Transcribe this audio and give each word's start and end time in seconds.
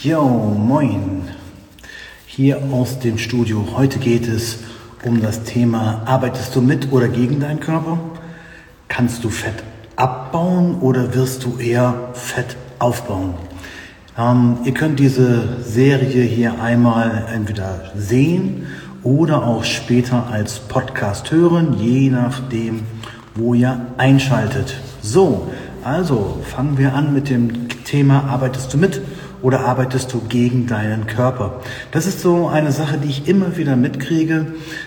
Jo, 0.00 0.28
moin. 0.28 1.22
Hier 2.24 2.62
aus 2.70 3.00
dem 3.00 3.18
Studio. 3.18 3.66
Heute 3.74 3.98
geht 3.98 4.28
es 4.28 4.60
um 5.02 5.20
das 5.20 5.42
Thema, 5.42 6.02
arbeitest 6.04 6.54
du 6.54 6.60
mit 6.60 6.92
oder 6.92 7.08
gegen 7.08 7.40
deinen 7.40 7.58
Körper? 7.58 7.98
Kannst 8.86 9.24
du 9.24 9.28
Fett 9.28 9.64
abbauen 9.96 10.76
oder 10.82 11.16
wirst 11.16 11.42
du 11.42 11.58
eher 11.58 12.10
Fett 12.12 12.56
aufbauen? 12.78 13.34
Ähm, 14.16 14.58
ihr 14.64 14.72
könnt 14.72 15.00
diese 15.00 15.64
Serie 15.64 16.22
hier 16.22 16.62
einmal 16.62 17.26
entweder 17.34 17.90
sehen 17.96 18.68
oder 19.02 19.42
auch 19.42 19.64
später 19.64 20.28
als 20.30 20.60
Podcast 20.60 21.32
hören, 21.32 21.76
je 21.76 22.10
nachdem, 22.10 22.82
wo 23.34 23.52
ihr 23.52 23.80
einschaltet. 23.96 24.76
So, 25.02 25.50
also 25.82 26.38
fangen 26.44 26.78
wir 26.78 26.94
an 26.94 27.12
mit 27.12 27.30
dem 27.30 27.68
Thema, 27.84 28.22
arbeitest 28.28 28.72
du 28.72 28.78
mit 28.78 29.02
oder 29.42 29.60
arbeitest 29.60 30.12
du 30.12 30.20
gegen 30.28 30.66
deinen 30.66 31.06
Körper? 31.06 31.60
Das 31.92 32.06
ist 32.06 32.20
so 32.20 32.48
eine 32.48 32.72
Sache, 32.72 32.98
die 32.98 33.08
ich 33.08 33.28
immer 33.28 33.56
wieder 33.56 33.76
mitkriege. 33.76 34.46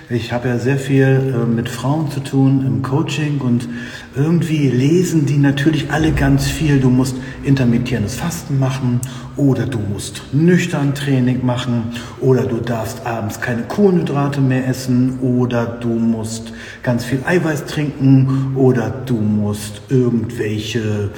Ich 0.09 0.33
habe 0.33 0.49
ja 0.49 0.57
sehr 0.57 0.77
viel 0.77 1.33
äh, 1.33 1.45
mit 1.45 1.69
Frauen 1.69 2.11
zu 2.11 2.19
tun 2.19 2.65
im 2.65 2.81
Coaching 2.81 3.39
und 3.39 3.67
irgendwie 4.15 4.69
lesen 4.69 5.25
die 5.25 5.37
natürlich 5.37 5.91
alle 5.91 6.11
ganz 6.11 6.47
viel. 6.47 6.79
Du 6.79 6.89
musst 6.89 7.15
intermittierendes 7.43 8.15
Fasten 8.15 8.59
machen 8.59 8.99
oder 9.37 9.65
du 9.65 9.79
musst 9.79 10.21
nüchtern 10.33 10.93
Training 10.93 11.45
machen 11.45 11.91
oder 12.19 12.43
du 12.43 12.57
darfst 12.57 13.05
abends 13.05 13.39
keine 13.39 13.63
Kohlenhydrate 13.63 14.41
mehr 14.41 14.67
essen 14.67 15.19
oder 15.19 15.65
du 15.65 15.89
musst 15.89 16.53
ganz 16.83 17.05
viel 17.05 17.23
Eiweiß 17.25 17.65
trinken 17.65 18.53
oder 18.55 18.89
du 19.05 19.15
musst 19.15 19.81
irgendwelche 19.89 21.09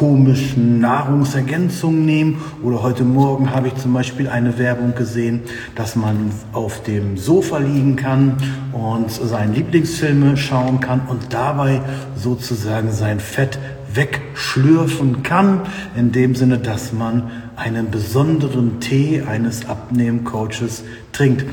komischen 0.00 0.80
Nahrungsergänzungen 0.80 2.06
nehmen. 2.06 2.38
Oder 2.62 2.82
heute 2.82 3.04
Morgen 3.04 3.50
habe 3.50 3.68
ich 3.68 3.74
zum 3.74 3.92
Beispiel 3.92 4.30
eine 4.30 4.56
Werbung 4.58 4.94
gesehen, 4.94 5.42
dass 5.74 5.94
man 5.94 6.30
auf 6.54 6.82
dem 6.84 7.18
Sofa 7.18 7.58
liegen 7.58 7.96
kann 7.96 8.38
und 8.72 9.10
seine 9.10 9.52
Lieblingsfilme 9.52 10.38
schauen 10.38 10.80
kann 10.80 11.02
und 11.06 11.34
dabei 11.34 11.82
sozusagen 12.16 12.92
sein 12.92 13.20
Fett 13.20 13.58
wegschlürfen 13.92 15.22
kann, 15.22 15.60
in 15.94 16.12
dem 16.12 16.34
Sinne, 16.34 16.56
dass 16.56 16.94
man 16.94 17.30
einen 17.56 17.90
besonderen 17.90 18.80
Tee 18.80 19.20
eines 19.20 19.68
Abnehmcoaches 19.68 20.82
trinkt. 21.12 21.44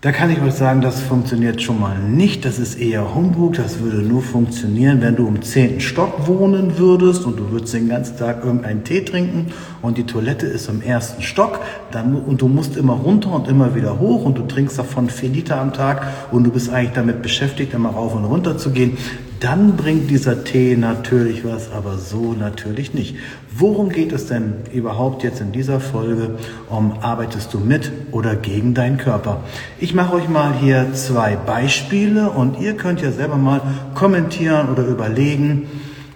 Da 0.00 0.12
kann 0.12 0.30
ich 0.30 0.40
euch 0.40 0.54
sagen, 0.54 0.80
das 0.80 1.00
funktioniert 1.00 1.60
schon 1.60 1.80
mal 1.80 1.98
nicht. 1.98 2.44
Das 2.44 2.60
ist 2.60 2.76
eher 2.76 3.16
Humbug. 3.16 3.54
Das 3.54 3.80
würde 3.80 3.96
nur 3.96 4.22
funktionieren, 4.22 5.00
wenn 5.00 5.16
du 5.16 5.26
im 5.26 5.42
zehnten 5.42 5.80
Stock 5.80 6.28
wohnen 6.28 6.78
würdest 6.78 7.24
und 7.24 7.36
du 7.36 7.50
würdest 7.50 7.74
den 7.74 7.88
ganzen 7.88 8.16
Tag 8.16 8.44
irgendeinen 8.44 8.84
Tee 8.84 9.04
trinken 9.04 9.46
und 9.82 9.98
die 9.98 10.04
Toilette 10.04 10.46
ist 10.46 10.68
im 10.68 10.82
ersten 10.82 11.20
Stock 11.22 11.58
dann, 11.90 12.14
und 12.14 12.40
du 12.40 12.46
musst 12.46 12.76
immer 12.76 12.92
runter 12.92 13.32
und 13.32 13.48
immer 13.48 13.74
wieder 13.74 13.98
hoch 13.98 14.24
und 14.24 14.38
du 14.38 14.42
trinkst 14.42 14.78
davon 14.78 15.10
vier 15.10 15.30
Liter 15.30 15.60
am 15.60 15.72
Tag 15.72 16.06
und 16.30 16.44
du 16.44 16.52
bist 16.52 16.70
eigentlich 16.70 16.92
damit 16.92 17.20
beschäftigt, 17.20 17.74
immer 17.74 17.90
rauf 17.90 18.14
und 18.14 18.24
runter 18.24 18.56
zu 18.56 18.70
gehen 18.70 18.96
dann 19.40 19.76
bringt 19.76 20.10
dieser 20.10 20.44
Tee 20.44 20.76
natürlich 20.76 21.44
was, 21.44 21.70
aber 21.72 21.98
so 21.98 22.32
natürlich 22.32 22.94
nicht. 22.94 23.16
Worum 23.56 23.88
geht 23.88 24.12
es 24.12 24.26
denn 24.26 24.54
überhaupt 24.72 25.22
jetzt 25.22 25.40
in 25.40 25.52
dieser 25.52 25.80
Folge? 25.80 26.36
Um 26.68 26.94
arbeitest 27.00 27.54
du 27.54 27.58
mit 27.58 27.90
oder 28.10 28.36
gegen 28.36 28.74
deinen 28.74 28.98
Körper? 28.98 29.42
Ich 29.78 29.94
mache 29.94 30.14
euch 30.14 30.28
mal 30.28 30.54
hier 30.54 30.92
zwei 30.94 31.36
Beispiele 31.36 32.30
und 32.30 32.60
ihr 32.60 32.74
könnt 32.74 33.00
ja 33.00 33.12
selber 33.12 33.36
mal 33.36 33.60
kommentieren 33.94 34.68
oder 34.70 34.84
überlegen, 34.84 35.68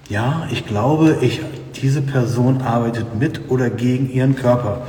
ja, 0.08 0.46
ich 0.50 0.66
glaube, 0.66 1.18
ich, 1.20 1.40
diese 1.80 2.02
Person 2.02 2.62
arbeitet 2.62 3.18
mit 3.18 3.50
oder 3.50 3.70
gegen 3.70 4.10
ihren 4.10 4.36
Körper. 4.36 4.86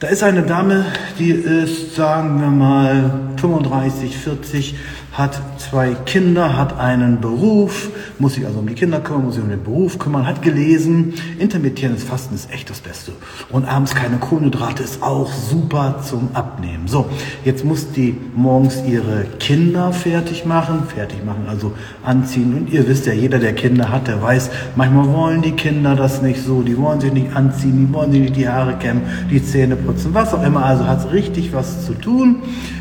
Da 0.00 0.06
ist 0.06 0.22
eine 0.22 0.42
Dame, 0.42 0.84
die 1.18 1.30
ist, 1.30 1.96
sagen 1.96 2.40
wir 2.40 2.50
mal, 2.50 3.10
35, 3.36 4.16
40, 4.16 4.76
hat 5.18 5.42
zwei 5.58 5.94
Kinder, 6.06 6.56
hat 6.56 6.78
einen 6.78 7.20
Beruf, 7.20 7.90
muss 8.20 8.34
sich 8.34 8.46
also 8.46 8.60
um 8.60 8.68
die 8.68 8.74
Kinder 8.74 9.00
kümmern, 9.00 9.24
muss 9.24 9.34
sich 9.34 9.42
um 9.42 9.50
den 9.50 9.64
Beruf 9.64 9.98
kümmern, 9.98 10.24
hat 10.24 10.42
gelesen, 10.42 11.14
intermittierendes 11.40 12.04
Fasten 12.04 12.36
ist 12.36 12.52
echt 12.52 12.70
das 12.70 12.78
Beste. 12.78 13.10
Und 13.50 13.64
abends 13.64 13.96
keine 13.96 14.18
Kohlenhydrate 14.18 14.84
ist 14.84 15.02
auch 15.02 15.28
super 15.32 15.96
zum 16.08 16.28
Abnehmen. 16.34 16.86
So, 16.86 17.06
jetzt 17.44 17.64
muss 17.64 17.90
die 17.90 18.16
morgens 18.36 18.80
ihre 18.86 19.24
Kinder 19.40 19.92
fertig 19.92 20.46
machen, 20.46 20.84
fertig 20.86 21.24
machen, 21.24 21.46
also 21.48 21.72
anziehen. 22.04 22.54
Und 22.54 22.72
ihr 22.72 22.86
wisst 22.86 23.06
ja, 23.06 23.12
jeder, 23.12 23.40
der 23.40 23.54
Kinder 23.54 23.90
hat, 23.90 24.06
der 24.06 24.22
weiß, 24.22 24.50
manchmal 24.76 25.12
wollen 25.12 25.42
die 25.42 25.52
Kinder 25.52 25.96
das 25.96 26.22
nicht 26.22 26.44
so, 26.44 26.62
die 26.62 26.78
wollen 26.78 27.00
sich 27.00 27.12
nicht 27.12 27.34
anziehen, 27.34 27.88
die 27.88 27.92
wollen 27.92 28.12
sich 28.12 28.20
nicht 28.20 28.36
die 28.36 28.48
Haare 28.48 28.76
kämmen, 28.76 29.02
die 29.28 29.44
Zähne 29.44 29.74
putzen, 29.74 30.14
was 30.14 30.32
auch 30.32 30.44
immer. 30.44 30.64
Also 30.64 30.86
hat 30.86 31.10
richtig 31.12 31.52
was 31.52 31.84
zu 31.84 31.94
tun. 31.94 32.36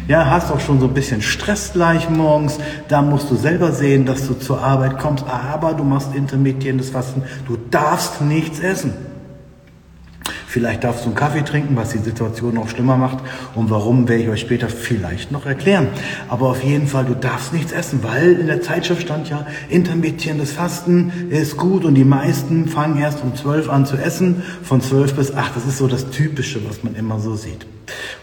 Ja, 0.07 0.29
hast 0.29 0.51
auch 0.51 0.61
schon 0.61 0.79
so 0.79 0.87
ein 0.87 0.93
bisschen 0.93 1.21
Stress 1.21 1.73
gleich 1.73 2.09
morgens. 2.09 2.57
Da 2.87 3.01
musst 3.01 3.29
du 3.29 3.35
selber 3.35 3.73
sehen, 3.73 4.05
dass 4.05 4.25
du 4.25 4.35
zur 4.35 4.61
Arbeit 4.63 4.99
kommst. 4.99 5.25
Aber 5.27 5.73
du 5.73 5.83
machst 5.83 6.15
intermittierendes 6.15 6.91
Fasten. 6.91 7.23
Du 7.45 7.57
darfst 7.69 8.21
nichts 8.21 8.59
essen. 8.59 8.93
Vielleicht 10.47 10.85
darfst 10.85 11.03
du 11.03 11.09
einen 11.09 11.15
Kaffee 11.15 11.41
trinken, 11.41 11.75
was 11.75 11.89
die 11.89 11.97
Situation 11.97 12.53
noch 12.53 12.69
schlimmer 12.69 12.95
macht. 12.95 13.17
Und 13.53 13.69
warum, 13.69 14.07
werde 14.07 14.23
ich 14.23 14.29
euch 14.29 14.39
später 14.39 14.69
vielleicht 14.69 15.33
noch 15.33 15.45
erklären. 15.45 15.89
Aber 16.29 16.47
auf 16.47 16.63
jeden 16.63 16.87
Fall, 16.87 17.03
du 17.03 17.13
darfst 17.13 17.51
nichts 17.51 17.73
essen, 17.73 17.99
weil 18.01 18.39
in 18.39 18.47
der 18.47 18.61
Zeitschrift 18.61 19.01
stand 19.01 19.29
ja, 19.29 19.45
intermittierendes 19.67 20.53
Fasten 20.53 21.27
ist 21.29 21.57
gut 21.57 21.83
und 21.83 21.95
die 21.95 22.05
meisten 22.05 22.69
fangen 22.69 22.97
erst 22.97 23.23
um 23.23 23.35
12 23.35 23.69
an 23.69 23.85
zu 23.85 23.97
essen, 23.97 24.41
von 24.63 24.79
12 24.79 25.15
bis 25.15 25.35
8. 25.35 25.53
Das 25.53 25.65
ist 25.65 25.79
so 25.79 25.87
das 25.87 26.09
Typische, 26.11 26.61
was 26.67 26.81
man 26.81 26.95
immer 26.95 27.19
so 27.19 27.35
sieht 27.35 27.65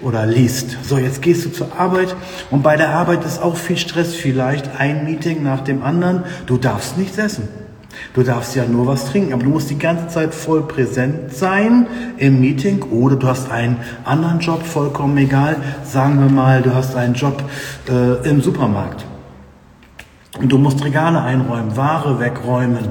oder 0.01 0.27
liest. 0.27 0.77
So, 0.83 0.99
jetzt 0.99 1.23
gehst 1.23 1.45
du 1.45 1.51
zur 1.51 1.79
Arbeit 1.79 2.15
und 2.51 2.63
bei 2.63 2.77
der 2.77 2.91
Arbeit 2.91 3.25
ist 3.25 3.41
auch 3.43 3.57
viel 3.57 3.77
Stress, 3.77 4.15
vielleicht 4.15 4.79
ein 4.79 5.05
Meeting 5.05 5.43
nach 5.43 5.61
dem 5.61 5.83
anderen. 5.83 6.25
Du 6.47 6.57
darfst 6.57 6.99
nichts 6.99 7.19
essen. 7.19 7.49
Du 8.13 8.23
darfst 8.23 8.57
ja 8.57 8.65
nur 8.65 8.87
was 8.87 9.07
trinken, 9.07 9.33
aber 9.33 9.45
du 9.45 9.51
musst 9.51 9.71
die 9.71 9.79
ganze 9.79 10.09
Zeit 10.09 10.35
voll 10.35 10.67
präsent 10.67 11.33
sein 11.33 11.87
im 12.17 12.41
Meeting 12.41 12.83
oder 12.83 13.17
du 13.17 13.27
hast 13.27 13.51
einen 13.51 13.77
anderen 14.05 14.41
Job, 14.41 14.65
vollkommen 14.65 15.17
egal. 15.19 15.57
Sagen 15.85 16.19
wir 16.21 16.29
mal, 16.29 16.63
du 16.63 16.75
hast 16.75 16.97
einen 16.97 17.15
Job 17.15 17.43
äh, 17.89 18.29
im 18.29 18.41
Supermarkt 18.41 19.05
und 20.41 20.51
du 20.51 20.59
musst 20.59 20.85
Regale 20.85 21.23
einräumen, 21.23 21.77
Ware 21.77 22.19
wegräumen. 22.19 22.89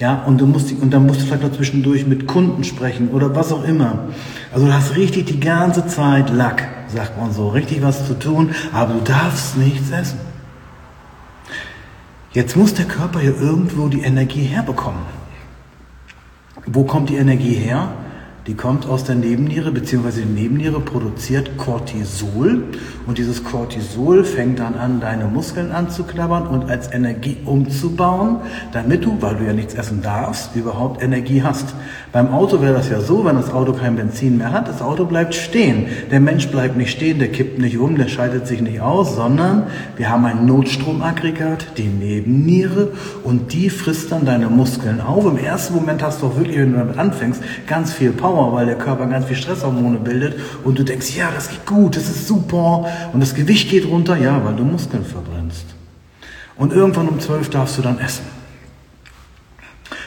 Ja, 0.00 0.24
und 0.26 0.40
du 0.40 0.46
musst, 0.46 0.72
und 0.72 0.92
dann 0.92 1.06
musst 1.06 1.20
du 1.20 1.26
vielleicht 1.26 1.44
noch 1.44 1.52
zwischendurch 1.52 2.04
mit 2.06 2.26
Kunden 2.26 2.64
sprechen 2.64 3.10
oder 3.10 3.34
was 3.36 3.52
auch 3.52 3.64
immer. 3.64 4.08
Also 4.54 4.66
du 4.66 4.72
hast 4.72 4.94
richtig 4.94 5.26
die 5.26 5.40
ganze 5.40 5.84
Zeit 5.88 6.30
Lack, 6.30 6.68
sagt 6.86 7.18
man 7.18 7.32
so, 7.32 7.48
richtig 7.48 7.82
was 7.82 8.06
zu 8.06 8.16
tun, 8.16 8.54
aber 8.72 8.94
du 8.94 9.00
darfst 9.00 9.56
nichts 9.56 9.90
essen. 9.90 10.20
Jetzt 12.32 12.56
muss 12.56 12.72
der 12.72 12.84
Körper 12.84 13.18
hier 13.18 13.36
irgendwo 13.40 13.88
die 13.88 14.02
Energie 14.02 14.44
herbekommen. 14.44 15.02
Wo 16.66 16.84
kommt 16.84 17.10
die 17.10 17.16
Energie 17.16 17.54
her? 17.54 17.88
Die 18.46 18.52
kommt 18.52 18.86
aus 18.86 19.04
der 19.04 19.14
Nebenniere, 19.14 19.72
beziehungsweise 19.72 20.20
die 20.20 20.42
Nebenniere 20.42 20.78
produziert 20.78 21.56
Cortisol 21.56 22.64
und 23.06 23.16
dieses 23.16 23.42
Cortisol 23.42 24.22
fängt 24.22 24.58
dann 24.58 24.74
an, 24.74 25.00
deine 25.00 25.24
Muskeln 25.24 25.72
anzuknabbern 25.72 26.46
und 26.48 26.68
als 26.70 26.92
Energie 26.92 27.38
umzubauen, 27.46 28.36
damit 28.72 29.06
du, 29.06 29.16
weil 29.20 29.36
du 29.36 29.44
ja 29.44 29.54
nichts 29.54 29.72
essen 29.72 30.02
darfst, 30.02 30.54
überhaupt 30.56 31.02
Energie 31.02 31.42
hast. 31.42 31.74
Beim 32.12 32.34
Auto 32.34 32.60
wäre 32.60 32.74
das 32.74 32.90
ja 32.90 33.00
so, 33.00 33.24
wenn 33.24 33.36
das 33.36 33.50
Auto 33.50 33.72
kein 33.72 33.96
Benzin 33.96 34.36
mehr 34.36 34.52
hat, 34.52 34.68
das 34.68 34.82
Auto 34.82 35.06
bleibt 35.06 35.34
stehen. 35.34 35.86
Der 36.10 36.20
Mensch 36.20 36.48
bleibt 36.48 36.76
nicht 36.76 36.90
stehen, 36.90 37.18
der 37.18 37.28
kippt 37.28 37.58
nicht 37.58 37.78
um, 37.78 37.96
der 37.96 38.08
schaltet 38.08 38.46
sich 38.46 38.60
nicht 38.60 38.82
aus, 38.82 39.16
sondern 39.16 39.68
wir 39.96 40.10
haben 40.10 40.26
ein 40.26 40.44
Notstromaggregat, 40.44 41.78
die 41.78 41.88
Nebenniere 41.88 42.92
und 43.22 43.54
die 43.54 43.70
frisst 43.70 44.12
dann 44.12 44.26
deine 44.26 44.50
Muskeln 44.50 45.00
auf. 45.00 45.24
Im 45.24 45.38
ersten 45.38 45.74
Moment 45.74 46.02
hast 46.02 46.20
du 46.20 46.26
auch 46.26 46.36
wirklich, 46.36 46.58
wenn 46.58 46.72
du 46.72 46.78
damit 46.78 46.98
anfängst, 46.98 47.42
ganz 47.66 47.94
viel 47.94 48.12
Power 48.12 48.33
Power, 48.34 48.52
weil 48.52 48.66
der 48.66 48.76
Körper 48.76 49.06
ganz 49.06 49.26
viel 49.26 49.36
Stresshormone 49.36 49.98
bildet 49.98 50.40
und 50.64 50.78
du 50.78 50.82
denkst, 50.82 51.16
ja, 51.16 51.30
das 51.30 51.48
geht 51.48 51.64
gut, 51.66 51.96
das 51.96 52.08
ist 52.08 52.26
super 52.26 52.86
und 53.12 53.20
das 53.20 53.34
Gewicht 53.34 53.70
geht 53.70 53.86
runter, 53.86 54.16
ja, 54.16 54.44
weil 54.44 54.56
du 54.56 54.64
Muskeln 54.64 55.04
verbrennst. 55.04 55.66
Und 56.56 56.72
irgendwann 56.72 57.08
um 57.08 57.20
12 57.20 57.50
darfst 57.50 57.78
du 57.78 57.82
dann 57.82 57.98
essen. 57.98 58.24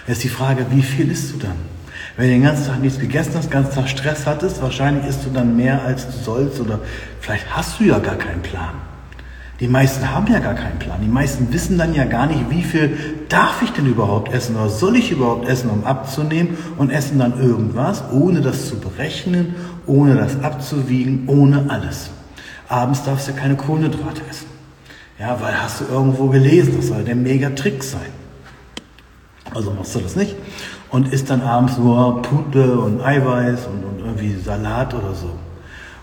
Jetzt 0.08 0.24
die 0.24 0.30
Frage, 0.30 0.66
wie 0.72 0.82
viel 0.82 1.10
isst 1.10 1.34
du 1.34 1.38
dann? 1.38 1.56
Wenn 2.18 2.28
du 2.28 2.34
den 2.34 2.44
ganzen 2.44 2.68
Tag 2.68 2.82
nichts 2.82 3.00
gegessen 3.00 3.34
hast, 3.36 3.46
den 3.46 3.52
ganzen 3.52 3.76
Tag 3.76 3.90
Stress 3.90 4.26
hattest, 4.26 4.62
wahrscheinlich 4.62 5.06
isst 5.06 5.26
du 5.26 5.30
dann 5.30 5.56
mehr 5.56 5.84
als 5.84 6.06
du 6.06 6.12
sollst 6.12 6.60
oder 6.60 6.80
vielleicht 7.22 7.46
hast 7.56 7.80
du 7.80 7.86
ja 7.86 8.00
gar 8.00 8.16
keinen 8.16 8.42
Plan. 8.42 8.76
Die 9.60 9.68
meisten 9.68 10.14
haben 10.14 10.32
ja 10.32 10.40
gar 10.40 10.54
keinen 10.54 10.78
Plan. 10.78 11.00
Die 11.02 11.08
meisten 11.08 11.52
wissen 11.52 11.80
dann 11.80 11.96
ja 11.96 12.06
gar 12.06 12.28
nicht, 12.28 12.50
wie 12.50 12.62
viel 12.62 12.98
darf 13.28 13.64
ich 13.64 13.72
denn 13.72 13.88
überhaupt 13.88 14.32
essen 14.32 14.56
oder 14.56 14.70
soll 14.70 14.96
ich 14.96 15.12
überhaupt 15.12 15.48
essen, 15.48 15.72
um 15.72 15.84
abzunehmen 15.84 16.58
und 16.78 16.92
essen 16.92 17.18
dann 17.18 17.40
irgendwas, 17.40 18.04
ohne 18.12 18.42
das 18.42 18.68
zu 18.68 18.80
berechnen, 18.80 19.56
ohne 19.88 20.16
das 20.16 20.44
abzuwiegen, 20.44 21.24
ohne 21.28 21.66
alles. 21.70 22.12
Abends 22.70 23.04
darfst 23.04 23.28
du 23.30 23.34
keine 23.34 23.56
Kohlenhydrate 23.56 24.22
essen. 24.30 24.46
Ja, 25.20 25.42
weil 25.42 25.60
hast 25.60 25.82
du 25.82 25.86
irgendwo 25.86 26.28
gelesen, 26.28 26.76
das 26.78 26.90
soll 26.90 27.04
der 27.04 27.16
Mega-Trick 27.16 27.84
sein. 27.84 28.12
Also 29.56 29.72
machst 29.72 29.96
du 29.96 30.00
das 30.00 30.16
nicht 30.16 30.36
und 30.92 31.12
isst 31.12 31.32
dann 31.32 31.42
abends 31.42 31.80
nur 31.80 32.22
Pute 32.22 32.78
und 32.80 33.02
Eiweiß 33.02 33.66
und, 33.66 33.84
und 33.84 34.06
irgendwie 34.06 34.36
Salat 34.36 34.94
oder 34.94 35.16
so. 35.16 35.32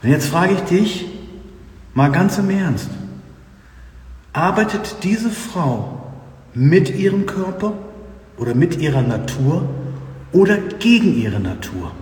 Und 0.02 0.08
jetzt 0.08 0.26
frage 0.26 0.54
ich 0.54 0.60
dich 0.62 1.06
mal 1.92 2.10
ganz 2.10 2.38
im 2.38 2.50
Ernst. 2.50 2.90
Arbeitet 4.34 4.96
diese 5.04 5.30
Frau 5.30 6.00
mit 6.54 6.92
ihrem 6.92 7.24
Körper 7.24 7.74
oder 8.36 8.56
mit 8.56 8.80
ihrer 8.80 9.00
Natur 9.00 9.68
oder 10.32 10.58
gegen 10.80 11.16
ihre 11.16 11.38
Natur? 11.38 11.92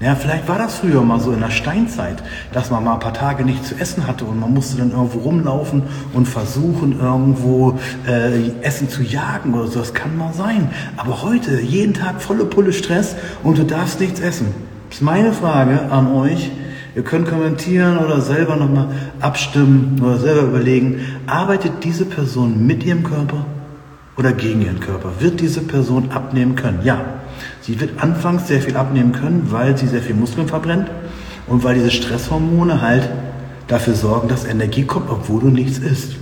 Ja, 0.00 0.14
vielleicht 0.14 0.48
war 0.48 0.56
das 0.56 0.78
früher 0.78 1.02
mal 1.02 1.20
so 1.20 1.32
in 1.32 1.40
der 1.40 1.50
Steinzeit, 1.50 2.22
dass 2.54 2.70
man 2.70 2.82
mal 2.82 2.94
ein 2.94 3.00
paar 3.00 3.12
Tage 3.12 3.44
nicht 3.44 3.62
zu 3.62 3.74
essen 3.74 4.06
hatte 4.06 4.24
und 4.24 4.40
man 4.40 4.54
musste 4.54 4.78
dann 4.78 4.92
irgendwo 4.92 5.18
rumlaufen 5.18 5.82
und 6.14 6.26
versuchen, 6.26 6.98
irgendwo 6.98 7.78
äh, 8.06 8.50
Essen 8.62 8.88
zu 8.88 9.02
jagen 9.02 9.52
oder 9.52 9.66
so. 9.66 9.80
Das 9.80 9.92
kann 9.92 10.16
mal 10.16 10.32
sein. 10.32 10.70
Aber 10.96 11.20
heute, 11.20 11.60
jeden 11.60 11.92
Tag 11.92 12.22
volle 12.22 12.46
Pulle 12.46 12.72
Stress 12.72 13.16
und 13.42 13.58
du 13.58 13.64
darfst 13.64 14.00
nichts 14.00 14.20
essen. 14.20 14.54
Das 14.88 14.98
ist 14.98 15.02
meine 15.02 15.34
Frage 15.34 15.92
an 15.92 16.10
euch. 16.10 16.50
Ihr 16.94 17.02
könnt 17.02 17.28
kommentieren 17.28 17.98
oder 17.98 18.20
selber 18.20 18.56
nochmal 18.56 18.88
abstimmen 19.20 20.00
oder 20.02 20.18
selber 20.18 20.42
überlegen, 20.42 21.00
arbeitet 21.26 21.84
diese 21.84 22.04
Person 22.04 22.66
mit 22.66 22.84
ihrem 22.84 23.04
Körper 23.04 23.46
oder 24.16 24.32
gegen 24.32 24.62
ihren 24.62 24.80
Körper? 24.80 25.12
Wird 25.20 25.40
diese 25.40 25.60
Person 25.60 26.10
abnehmen 26.10 26.56
können? 26.56 26.80
Ja. 26.82 27.00
Sie 27.60 27.80
wird 27.80 28.02
anfangs 28.02 28.48
sehr 28.48 28.60
viel 28.60 28.76
abnehmen 28.76 29.12
können, 29.12 29.46
weil 29.50 29.76
sie 29.76 29.86
sehr 29.86 30.02
viel 30.02 30.16
Muskeln 30.16 30.48
verbrennt 30.48 30.90
und 31.46 31.62
weil 31.62 31.74
diese 31.74 31.90
Stresshormone 31.90 32.80
halt 32.80 33.08
dafür 33.68 33.94
sorgen, 33.94 34.28
dass 34.28 34.44
Energie 34.44 34.84
kommt, 34.84 35.10
obwohl 35.10 35.42
du 35.42 35.48
nichts 35.48 35.78
isst. 35.78 36.16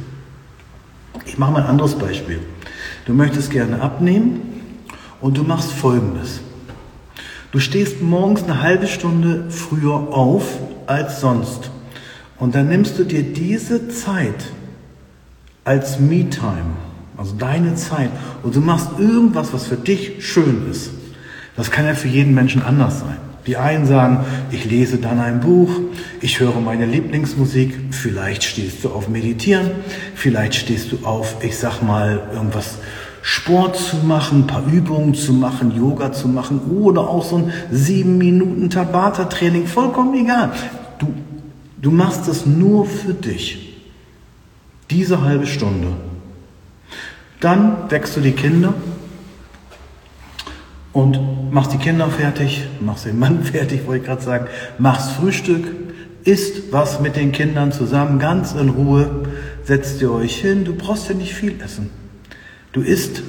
Ich 1.24 1.38
mache 1.38 1.52
mal 1.52 1.62
ein 1.62 1.68
anderes 1.68 1.94
Beispiel. 1.94 2.40
Du 3.06 3.14
möchtest 3.14 3.50
gerne 3.50 3.80
abnehmen 3.80 4.40
und 5.20 5.38
du 5.38 5.42
machst 5.42 5.72
Folgendes. 5.72 6.40
Du 7.56 7.60
stehst 7.60 8.02
morgens 8.02 8.42
eine 8.42 8.60
halbe 8.60 8.86
Stunde 8.86 9.46
früher 9.48 9.94
auf 9.94 10.58
als 10.86 11.22
sonst. 11.22 11.70
Und 12.38 12.54
dann 12.54 12.68
nimmst 12.68 12.98
du 12.98 13.04
dir 13.04 13.22
diese 13.22 13.88
Zeit 13.88 14.52
als 15.64 15.98
Me-Time, 15.98 16.76
also 17.16 17.34
deine 17.34 17.74
Zeit, 17.74 18.10
und 18.42 18.54
du 18.54 18.60
machst 18.60 18.98
irgendwas, 18.98 19.54
was 19.54 19.68
für 19.68 19.76
dich 19.76 20.22
schön 20.22 20.70
ist. 20.70 20.90
Das 21.56 21.70
kann 21.70 21.86
ja 21.86 21.94
für 21.94 22.08
jeden 22.08 22.34
Menschen 22.34 22.60
anders 22.60 23.00
sein. 23.00 23.16
Die 23.46 23.56
einen 23.56 23.86
sagen, 23.86 24.24
ich 24.50 24.64
lese 24.64 24.98
dann 24.98 25.20
ein 25.20 25.40
Buch, 25.40 25.70
ich 26.20 26.40
höre 26.40 26.60
meine 26.60 26.84
Lieblingsmusik, 26.84 27.78
vielleicht 27.90 28.42
stehst 28.42 28.82
du 28.82 28.90
auf 28.90 29.08
Meditieren, 29.08 29.70
vielleicht 30.14 30.56
stehst 30.56 30.90
du 30.90 31.06
auf, 31.06 31.36
ich 31.42 31.56
sag 31.56 31.80
mal, 31.80 32.20
irgendwas 32.32 32.78
Sport 33.22 33.76
zu 33.76 33.96
machen, 33.98 34.40
ein 34.40 34.46
paar 34.46 34.64
Übungen 34.66 35.14
zu 35.14 35.32
machen, 35.32 35.76
Yoga 35.76 36.12
zu 36.12 36.28
machen 36.28 36.60
oder 36.80 37.08
auch 37.08 37.24
so 37.24 37.38
ein 37.38 37.52
sieben 37.70 38.18
Minuten 38.18 38.70
Tabata-Training, 38.70 39.66
vollkommen 39.66 40.14
egal. 40.14 40.52
Du, 40.98 41.12
du 41.80 41.90
machst 41.90 42.28
das 42.28 42.46
nur 42.46 42.86
für 42.86 43.14
dich. 43.14 43.78
Diese 44.90 45.22
halbe 45.22 45.46
Stunde. 45.46 45.88
Dann 47.40 47.90
wächst 47.90 48.16
du 48.16 48.20
die 48.20 48.32
Kinder 48.32 48.74
und 50.96 51.52
machst 51.52 51.74
die 51.74 51.76
Kinder 51.76 52.08
fertig, 52.08 52.66
machst 52.80 53.04
den 53.04 53.18
Mann 53.18 53.42
fertig, 53.44 53.86
wollte 53.86 54.00
ich 54.00 54.06
gerade 54.06 54.22
sagen, 54.22 54.46
machst 54.78 55.12
Frühstück, 55.12 55.66
isst 56.24 56.72
was 56.72 57.00
mit 57.00 57.16
den 57.16 57.32
Kindern 57.32 57.70
zusammen, 57.70 58.18
ganz 58.18 58.54
in 58.54 58.70
Ruhe, 58.70 59.10
setzt 59.62 60.00
ihr 60.00 60.10
euch 60.10 60.36
hin, 60.36 60.64
du 60.64 60.74
brauchst 60.74 61.10
ja 61.10 61.14
nicht 61.14 61.34
viel 61.34 61.60
essen. 61.62 61.90
Du 62.72 62.80
isst 62.80 63.22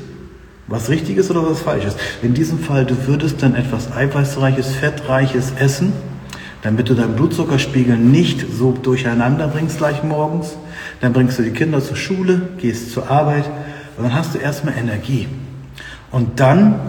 was 0.68 0.90
Richtiges 0.90 1.30
oder 1.30 1.44
was 1.44 1.60
Falsches. 1.60 1.98
In 2.22 2.34
diesem 2.34 2.60
Fall, 2.60 2.86
du 2.86 3.06
würdest 3.06 3.44
dann 3.44 3.54
etwas 3.54 3.92
eiweißreiches, 3.92 4.75
fettreiches 4.75 5.52
essen, 5.60 5.92
damit 6.62 6.88
du 6.88 6.94
deinen 6.94 7.18
Blutzuckerspiegel 7.18 7.98
nicht 7.98 8.46
so 8.50 8.72
durcheinander 8.72 9.50
bringst 9.50 9.78
gleich 9.78 10.04
morgens. 10.04 10.56
Dann 11.02 11.12
bringst 11.12 11.38
du 11.38 11.44
die 11.44 11.52
Kinder 11.52 11.81
zur 11.81 11.98
Schule, 11.98 12.44
gehst 12.60 12.94
zur 12.94 13.12
Arbeit 13.12 13.46
und 13.98 14.06
dann 14.06 14.14
hast 14.14 14.36
du 14.36 14.38
erstmal 14.38 14.75
Energie. 14.78 15.28
Und 16.12 16.40
dann 16.40 16.80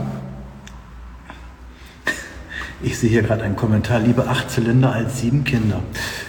ich 2.81 2.99
sehe 2.99 3.11
hier 3.11 3.23
gerade 3.23 3.43
einen 3.43 3.57
Kommentar, 3.57 4.01
lieber 4.01 4.29
acht 4.29 4.51
Zylinder 4.51 4.93
als 4.93 5.21
sieben 5.21 5.45
Kinder. 5.45 5.81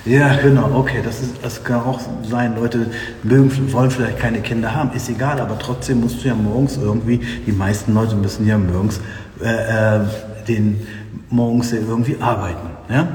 Ja, 0.06 0.36
genau, 0.36 0.72
okay, 0.76 1.02
das, 1.04 1.22
ist, 1.22 1.36
das 1.44 1.64
kann 1.64 1.82
auch 1.82 2.00
sein. 2.28 2.56
Leute 2.56 2.88
mögen, 3.24 3.52
wollen 3.72 3.92
vielleicht 3.92 4.18
keine 4.18 4.42
Kinder 4.42 4.74
haben, 4.74 4.92
ist 4.94 5.10
egal, 5.10 5.40
aber 5.40 5.60
trotzdem 5.60 6.02
musst 6.02 6.24
du 6.24 6.28
ja 6.28 6.36
morgens 6.36 6.78
irgendwie, 6.78 7.20
die 7.46 7.52
meisten 7.52 7.94
Leute 7.94 8.16
müssen 8.16 8.48
ja 8.48 8.58
morgens, 8.58 9.00
äh, 9.42 9.98
äh, 9.98 10.00
den, 10.48 10.88
morgens 11.30 11.72
irgendwie 11.72 12.18
arbeiten. 12.20 12.70
Ja? 12.90 13.08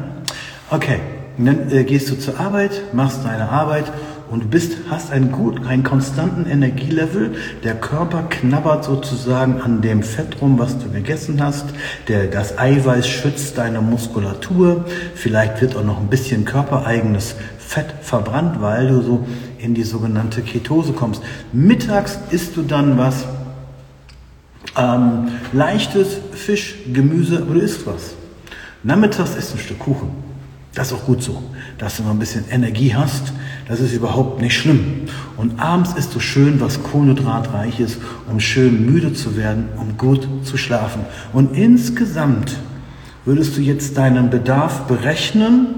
Okay, 0.70 1.00
dann 1.36 1.70
äh, 1.72 1.82
gehst 1.82 2.10
du 2.10 2.18
zur 2.18 2.38
Arbeit, 2.38 2.94
machst 2.94 3.24
deine 3.24 3.48
Arbeit 3.48 3.90
und 4.30 4.44
du 4.44 4.48
bist, 4.48 4.72
hast 4.90 5.12
einen 5.12 5.30
gut, 5.30 5.66
einen 5.66 5.84
konstanten 5.84 6.46
Energielevel. 6.48 7.32
Der 7.62 7.74
Körper 7.74 8.22
knabbert 8.22 8.84
sozusagen 8.84 9.60
an 9.60 9.82
dem 9.82 10.02
Fett 10.02 10.40
rum, 10.40 10.58
was 10.58 10.78
du 10.78 10.90
gegessen 10.90 11.42
hast. 11.42 11.66
Der, 12.08 12.26
das 12.26 12.58
Eiweiß 12.58 13.06
schützt 13.06 13.58
deine 13.58 13.80
Muskulatur. 13.80 14.84
Vielleicht 15.14 15.60
wird 15.60 15.76
auch 15.76 15.84
noch 15.84 16.00
ein 16.00 16.08
bisschen 16.08 16.44
körpereigenes 16.44 17.36
Fett 17.58 17.94
verbrannt, 18.00 18.60
weil 18.60 18.88
du 18.88 19.02
so 19.02 19.26
in 19.58 19.74
die 19.74 19.84
sogenannte 19.84 20.42
Ketose 20.42 20.92
kommst. 20.92 21.22
Mittags 21.52 22.18
isst 22.30 22.56
du 22.56 22.62
dann 22.62 22.98
was 22.98 23.24
ähm, 24.76 25.28
leichtes, 25.52 26.18
Fisch, 26.32 26.76
Gemüse, 26.92 27.42
aber 27.42 27.54
du 27.54 27.60
isst 27.60 27.86
was. 27.86 28.14
Nachmittags 28.82 29.34
isst 29.36 29.52
du 29.52 29.56
ein 29.56 29.60
Stück 29.60 29.78
Kuchen. 29.78 30.23
Das 30.74 30.88
ist 30.88 30.94
auch 30.94 31.04
gut 31.04 31.22
so, 31.22 31.42
dass 31.78 31.96
du 31.96 32.02
noch 32.02 32.10
ein 32.10 32.18
bisschen 32.18 32.44
Energie 32.50 32.94
hast 32.94 33.32
das 33.68 33.80
ist 33.80 33.94
überhaupt 33.94 34.42
nicht 34.42 34.56
schlimm. 34.56 35.02
Und 35.36 35.58
abends 35.58 35.94
ist 35.94 36.12
so 36.12 36.20
schön 36.20 36.60
was 36.60 36.82
Kohlenhydratreiches, 36.82 37.98
um 38.30 38.40
schön 38.40 38.84
müde 38.84 39.14
zu 39.14 39.36
werden, 39.36 39.68
um 39.78 39.96
gut 39.96 40.28
zu 40.44 40.56
schlafen. 40.56 41.02
Und 41.32 41.56
insgesamt 41.56 42.56
würdest 43.24 43.56
du 43.56 43.62
jetzt 43.62 43.96
deinen 43.96 44.28
Bedarf 44.28 44.82
berechnen 44.82 45.76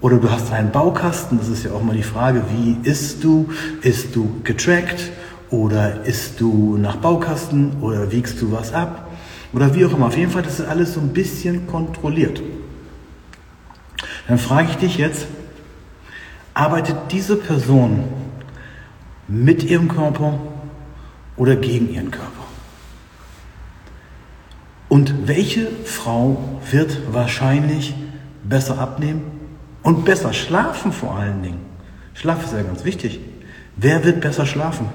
oder 0.00 0.16
du 0.16 0.30
hast 0.30 0.52
einen 0.52 0.72
Baukasten, 0.72 1.38
das 1.38 1.48
ist 1.48 1.64
ja 1.64 1.72
auch 1.72 1.82
mal 1.82 1.94
die 1.94 2.02
Frage, 2.02 2.42
wie 2.56 2.76
isst 2.88 3.22
du? 3.22 3.48
Isst 3.82 4.16
du 4.16 4.40
getrackt 4.42 5.10
oder 5.50 6.04
isst 6.04 6.40
du 6.40 6.76
nach 6.78 6.96
Baukasten 6.96 7.72
oder 7.80 8.10
wiegst 8.10 8.40
du 8.42 8.50
was 8.50 8.72
ab? 8.72 9.08
Oder 9.52 9.74
wie 9.74 9.84
auch 9.84 9.92
immer. 9.92 10.06
Auf 10.06 10.16
jeden 10.16 10.30
Fall, 10.30 10.42
das 10.42 10.60
ist 10.60 10.68
alles 10.68 10.94
so 10.94 11.00
ein 11.00 11.08
bisschen 11.08 11.66
kontrolliert. 11.66 12.40
Dann 14.30 14.38
frage 14.38 14.68
ich 14.70 14.76
dich 14.76 14.96
jetzt, 14.96 15.26
Arbeitet 16.54 16.96
diese 17.10 17.36
Person 17.36 18.04
mit 19.28 19.62
ihrem 19.62 19.88
Körper 19.88 20.38
oder 21.36 21.56
gegen 21.56 21.88
ihren 21.90 22.10
Körper? 22.10 22.28
Und 24.88 25.28
welche 25.28 25.68
Frau 25.84 26.60
wird 26.70 27.14
wahrscheinlich 27.14 27.94
besser 28.42 28.78
abnehmen 28.78 29.22
und 29.82 30.04
besser 30.04 30.32
schlafen 30.32 30.92
vor 30.92 31.16
allen 31.16 31.42
Dingen? 31.42 31.60
Schlaf 32.14 32.44
ist 32.44 32.52
ja 32.52 32.62
ganz 32.62 32.84
wichtig. 32.84 33.20
Wer 33.76 34.04
wird 34.04 34.20
besser 34.20 34.44
schlafen? 34.44 34.88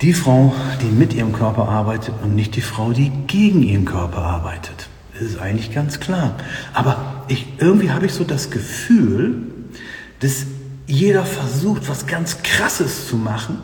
Die 0.00 0.14
Frau, 0.14 0.54
die 0.82 0.86
mit 0.86 1.14
ihrem 1.14 1.32
Körper 1.32 1.68
arbeitet 1.68 2.14
und 2.22 2.34
nicht 2.34 2.56
die 2.56 2.60
Frau, 2.62 2.92
die 2.92 3.10
gegen 3.26 3.62
ihren 3.62 3.84
Körper 3.84 4.22
arbeitet. 4.22 4.88
Das 5.12 5.22
ist 5.22 5.38
eigentlich 5.38 5.72
ganz 5.72 6.00
klar. 6.00 6.34
Aber 6.74 7.15
ich, 7.28 7.46
irgendwie 7.58 7.90
habe 7.90 8.06
ich 8.06 8.12
so 8.12 8.24
das 8.24 8.50
Gefühl, 8.50 9.42
dass 10.20 10.46
jeder 10.86 11.24
versucht, 11.24 11.88
was 11.88 12.06
ganz 12.06 12.42
Krasses 12.42 13.08
zu 13.08 13.16
machen, 13.16 13.58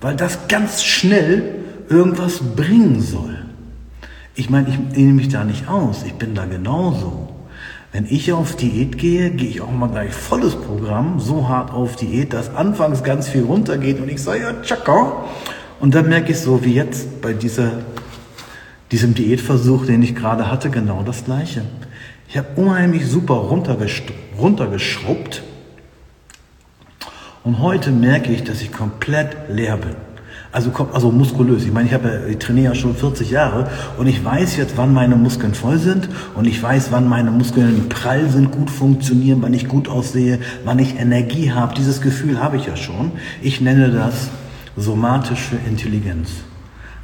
weil 0.00 0.16
das 0.16 0.48
ganz 0.48 0.82
schnell 0.82 1.56
irgendwas 1.88 2.40
bringen 2.56 3.00
soll. 3.00 3.38
Ich 4.34 4.48
meine, 4.48 4.68
ich 4.68 4.96
nehme 4.96 5.12
mich 5.14 5.28
da 5.28 5.44
nicht 5.44 5.68
aus, 5.68 6.02
ich 6.06 6.14
bin 6.14 6.34
da 6.34 6.46
genauso. 6.46 7.28
Wenn 7.92 8.06
ich 8.06 8.32
auf 8.32 8.56
Diät 8.56 8.96
gehe, 8.96 9.30
gehe 9.30 9.50
ich 9.50 9.60
auch 9.60 9.70
mal 9.70 9.88
gleich 9.88 10.14
volles 10.14 10.56
Programm, 10.56 11.20
so 11.20 11.48
hart 11.50 11.70
auf 11.72 11.96
Diät, 11.96 12.32
dass 12.32 12.54
anfangs 12.54 13.02
ganz 13.02 13.28
viel 13.28 13.42
runtergeht 13.42 14.00
und 14.00 14.08
ich 14.08 14.22
sage, 14.22 14.40
ja, 14.40 14.54
tschakka. 14.62 15.24
Und 15.78 15.94
dann 15.94 16.08
merke 16.08 16.32
ich 16.32 16.38
so, 16.38 16.64
wie 16.64 16.72
jetzt 16.72 17.20
bei 17.20 17.34
dieser, 17.34 17.82
diesem 18.90 19.14
Diätversuch, 19.14 19.84
den 19.84 20.02
ich 20.02 20.14
gerade 20.14 20.50
hatte, 20.50 20.70
genau 20.70 21.02
das 21.02 21.24
Gleiche. 21.24 21.64
Ich 22.32 22.38
habe 22.38 22.48
unheimlich 22.56 23.06
super 23.06 23.34
runtergeschrubbt 23.34 25.42
und 27.44 27.58
heute 27.58 27.90
merke 27.90 28.32
ich, 28.32 28.42
dass 28.42 28.62
ich 28.62 28.72
komplett 28.72 29.36
leer 29.50 29.76
bin. 29.76 29.96
Also, 30.50 30.72
also 30.94 31.12
muskulös. 31.12 31.64
Ich 31.64 31.72
meine, 31.72 31.88
ich, 31.88 31.92
habe, 31.92 32.22
ich 32.30 32.38
trainiere 32.38 32.72
ja 32.72 32.74
schon 32.74 32.96
40 32.96 33.30
Jahre 33.30 33.68
und 33.98 34.06
ich 34.06 34.24
weiß 34.24 34.56
jetzt, 34.56 34.78
wann 34.78 34.94
meine 34.94 35.16
Muskeln 35.16 35.52
voll 35.52 35.76
sind 35.76 36.08
und 36.34 36.46
ich 36.46 36.62
weiß, 36.62 36.90
wann 36.90 37.06
meine 37.06 37.30
Muskeln 37.30 37.90
prall 37.90 38.30
sind, 38.30 38.50
gut 38.50 38.70
funktionieren, 38.70 39.42
wann 39.42 39.52
ich 39.52 39.68
gut 39.68 39.86
aussehe, 39.86 40.38
wann 40.64 40.78
ich 40.78 40.98
Energie 40.98 41.52
habe. 41.52 41.74
Dieses 41.74 42.00
Gefühl 42.00 42.42
habe 42.42 42.56
ich 42.56 42.64
ja 42.64 42.76
schon. 42.76 43.12
Ich 43.42 43.60
nenne 43.60 43.90
das 43.90 44.30
somatische 44.74 45.56
Intelligenz. 45.68 46.30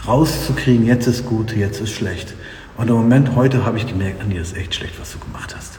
Rauszukriegen, 0.07 0.87
jetzt 0.87 1.07
ist 1.07 1.27
gut, 1.27 1.55
jetzt 1.55 1.83
ist 1.83 1.91
schlecht. 1.91 2.33
Und 2.79 2.89
im 2.89 2.95
Moment, 2.95 3.35
heute 3.35 3.67
habe 3.67 3.77
ich 3.77 3.89
gemerkt, 3.89 4.23
Andi, 4.23 4.39
das 4.39 4.53
ist 4.53 4.57
echt 4.57 4.77
schlecht, 4.77 4.99
was 5.01 5.13
du 5.13 5.19
gemacht 5.19 5.55
hast. 5.55 5.79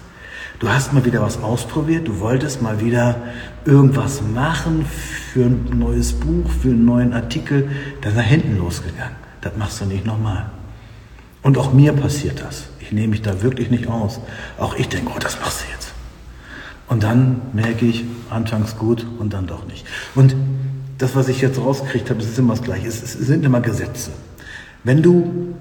Du 0.59 0.67
hast 0.67 0.91
mal 0.91 1.05
wieder 1.05 1.21
was 1.21 1.41
ausprobiert, 1.41 2.09
du 2.09 2.19
wolltest 2.19 2.61
mal 2.61 2.81
wieder 2.81 3.15
irgendwas 3.63 4.21
machen 4.21 4.85
für 4.85 5.45
ein 5.45 5.79
neues 5.79 6.11
Buch, 6.11 6.51
für 6.61 6.67
einen 6.67 6.83
neuen 6.83 7.13
Artikel, 7.13 7.69
dann 8.01 8.11
ist 8.11 8.17
nach 8.17 8.25
hinten 8.25 8.57
losgegangen. 8.57 9.15
Das 9.39 9.55
machst 9.55 9.79
du 9.79 9.85
nicht 9.85 10.05
nochmal. 10.05 10.51
Und 11.41 11.57
auch 11.57 11.71
mir 11.71 11.93
passiert 11.93 12.41
das. 12.41 12.67
Ich 12.81 12.91
nehme 12.91 13.07
mich 13.07 13.21
da 13.21 13.41
wirklich 13.41 13.71
nicht 13.71 13.87
aus. 13.87 14.19
Auch 14.57 14.75
ich 14.75 14.89
denke, 14.89 15.11
oh, 15.15 15.19
das 15.19 15.39
machst 15.39 15.61
du 15.61 15.71
jetzt. 15.71 15.93
Und 16.89 17.03
dann 17.03 17.39
merke 17.53 17.85
ich, 17.85 18.03
anfangs 18.29 18.77
gut 18.77 19.05
und 19.19 19.31
dann 19.31 19.47
doch 19.47 19.65
nicht. 19.67 19.85
Und 20.15 20.35
das, 20.97 21.15
was 21.15 21.29
ich 21.29 21.39
jetzt 21.39 21.59
rausgekriegt 21.59 22.09
habe, 22.09 22.21
ist 22.21 22.37
immer 22.37 22.55
das 22.55 22.63
Gleiche. 22.63 22.87
Es, 22.87 23.13
sind 23.13 23.45
immer 23.45 23.61
Gesetze. 23.61 24.11
Wenn 24.83 25.01
du 25.01 25.55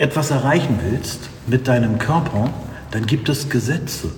etwas 0.00 0.30
erreichen 0.30 0.78
willst 0.82 1.28
mit 1.46 1.68
deinem 1.68 1.98
Körper, 1.98 2.50
dann 2.90 3.04
gibt 3.04 3.28
es 3.28 3.50
Gesetze. 3.50 4.08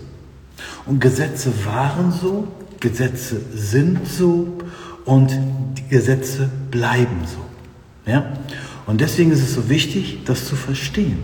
Und 0.86 1.00
Gesetze 1.00 1.52
waren 1.64 2.12
so, 2.12 2.46
Gesetze 2.78 3.40
sind 3.52 4.06
so 4.06 4.58
und 5.04 5.36
die 5.76 5.88
Gesetze 5.88 6.48
bleiben 6.70 7.22
so. 7.26 8.10
Ja? 8.10 8.32
Und 8.86 9.00
deswegen 9.00 9.32
ist 9.32 9.42
es 9.42 9.54
so 9.54 9.68
wichtig, 9.68 10.20
das 10.24 10.46
zu 10.46 10.54
verstehen. 10.54 11.18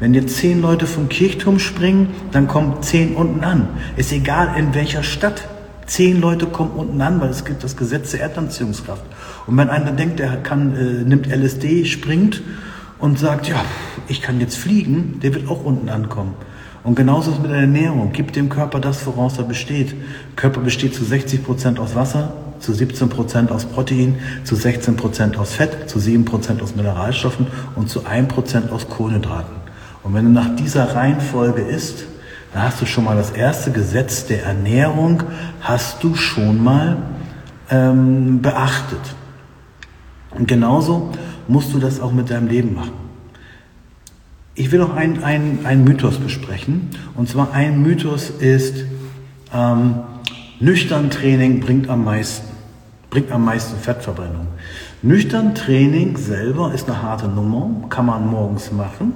Wenn 0.00 0.14
jetzt 0.14 0.38
zehn 0.38 0.62
Leute 0.62 0.86
vom 0.86 1.10
Kirchturm 1.10 1.58
springen, 1.58 2.08
dann 2.32 2.48
kommen 2.48 2.82
zehn 2.82 3.14
unten 3.14 3.44
an. 3.44 3.68
Ist 3.98 4.12
egal 4.12 4.58
in 4.58 4.74
welcher 4.74 5.02
Stadt. 5.02 5.46
Zehn 5.84 6.22
Leute 6.22 6.46
kommen 6.46 6.70
unten 6.70 7.02
an, 7.02 7.20
weil 7.20 7.28
es 7.28 7.44
gibt 7.44 7.64
das 7.64 7.76
Gesetz 7.76 8.12
der 8.12 8.22
Erdanziehungskraft. 8.22 9.04
Und 9.46 9.58
wenn 9.58 9.68
einer 9.68 9.92
denkt, 9.92 10.20
der 10.20 10.38
kann, 10.38 10.74
äh, 10.74 11.04
nimmt 11.04 11.26
LSD, 11.26 11.84
springt 11.84 12.40
und 13.00 13.18
sagt, 13.18 13.48
ja, 13.48 13.64
ich 14.08 14.22
kann 14.22 14.40
jetzt 14.40 14.56
fliegen, 14.56 15.20
der 15.22 15.34
wird 15.34 15.48
auch 15.48 15.64
unten 15.64 15.88
ankommen. 15.88 16.34
Und 16.82 16.94
genauso 16.94 17.30
ist 17.30 17.36
es 17.36 17.42
mit 17.42 17.50
der 17.50 17.60
Ernährung. 17.60 18.10
Gib 18.12 18.32
dem 18.32 18.48
Körper 18.48 18.80
das, 18.80 19.06
woraus 19.06 19.36
er 19.38 19.44
besteht. 19.44 19.94
Körper 20.36 20.60
besteht 20.60 20.94
zu 20.94 21.04
60 21.04 21.44
Prozent 21.44 21.78
aus 21.78 21.94
Wasser, 21.94 22.32
zu 22.58 22.72
17 22.72 23.08
Prozent 23.08 23.50
aus 23.50 23.66
Protein, 23.66 24.18
zu 24.44 24.54
16 24.54 24.96
Prozent 24.96 25.36
aus 25.36 25.54
Fett, 25.54 25.90
zu 25.90 25.98
7 25.98 26.24
Prozent 26.24 26.62
aus 26.62 26.74
Mineralstoffen 26.74 27.48
und 27.76 27.90
zu 27.90 28.06
1 28.06 28.28
Prozent 28.28 28.70
aus 28.70 28.88
Kohlenhydraten. 28.88 29.56
Und 30.02 30.14
wenn 30.14 30.24
du 30.24 30.30
nach 30.30 30.56
dieser 30.56 30.94
Reihenfolge 30.94 31.62
isst, 31.62 32.04
dann 32.52 32.62
hast 32.62 32.80
du 32.80 32.86
schon 32.86 33.04
mal 33.04 33.16
das 33.16 33.30
erste 33.30 33.70
Gesetz 33.70 34.26
der 34.26 34.44
Ernährung, 34.44 35.22
hast 35.60 36.02
du 36.02 36.14
schon 36.14 36.62
mal 36.62 36.96
ähm, 37.70 38.40
beachtet. 38.40 39.00
Und 40.30 40.48
genauso 40.48 41.12
musst 41.50 41.74
du 41.74 41.78
das 41.78 42.00
auch 42.00 42.12
mit 42.12 42.30
deinem 42.30 42.48
Leben 42.48 42.74
machen. 42.74 42.92
Ich 44.54 44.70
will 44.70 44.78
noch 44.78 44.94
einen, 44.94 45.22
einen, 45.22 45.84
Mythos 45.84 46.18
besprechen. 46.18 46.90
Und 47.16 47.28
zwar 47.28 47.52
ein 47.52 47.82
Mythos 47.82 48.30
ist, 48.30 48.84
ähm, 49.52 49.96
nüchtern 50.60 51.10
Training 51.10 51.60
bringt 51.60 51.88
am 51.88 52.04
meisten, 52.04 52.46
bringt 53.10 53.32
am 53.32 53.44
meisten 53.44 53.78
Fettverbrennung. 53.78 54.46
Nüchtern 55.02 55.54
Training 55.54 56.16
selber 56.16 56.72
ist 56.72 56.88
eine 56.88 57.02
harte 57.02 57.26
Nummer, 57.26 57.88
kann 57.88 58.06
man 58.06 58.28
morgens 58.28 58.70
machen, 58.70 59.12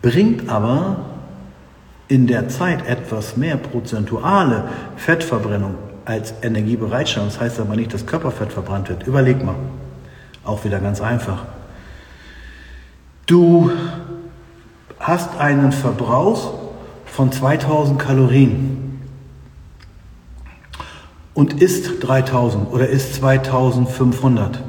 bringt 0.00 0.48
aber 0.48 1.04
in 2.06 2.26
der 2.26 2.48
Zeit 2.48 2.86
etwas 2.86 3.36
mehr 3.36 3.56
prozentuale 3.56 4.64
Fettverbrennung 4.96 5.74
als 6.06 6.32
Energiebereitstellung. 6.40 7.28
Das 7.28 7.40
heißt 7.40 7.60
aber 7.60 7.76
nicht, 7.76 7.92
dass 7.92 8.06
Körperfett 8.06 8.52
verbrannt 8.52 8.88
wird. 8.88 9.06
Überleg 9.06 9.44
mal. 9.44 9.56
Auch 10.48 10.64
wieder 10.64 10.80
ganz 10.80 11.02
einfach. 11.02 11.44
Du 13.26 13.70
hast 14.98 15.38
einen 15.38 15.72
Verbrauch 15.72 16.54
von 17.04 17.30
2000 17.30 17.98
Kalorien 17.98 19.02
und 21.34 21.60
isst 21.60 22.02
3000 22.02 22.72
oder 22.72 22.88
isst 22.88 23.16
2500. 23.16 24.64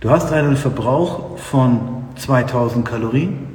Du 0.00 0.10
hast 0.10 0.32
einen 0.32 0.56
Verbrauch 0.56 1.38
von 1.38 2.08
2000 2.16 2.84
Kalorien, 2.84 3.46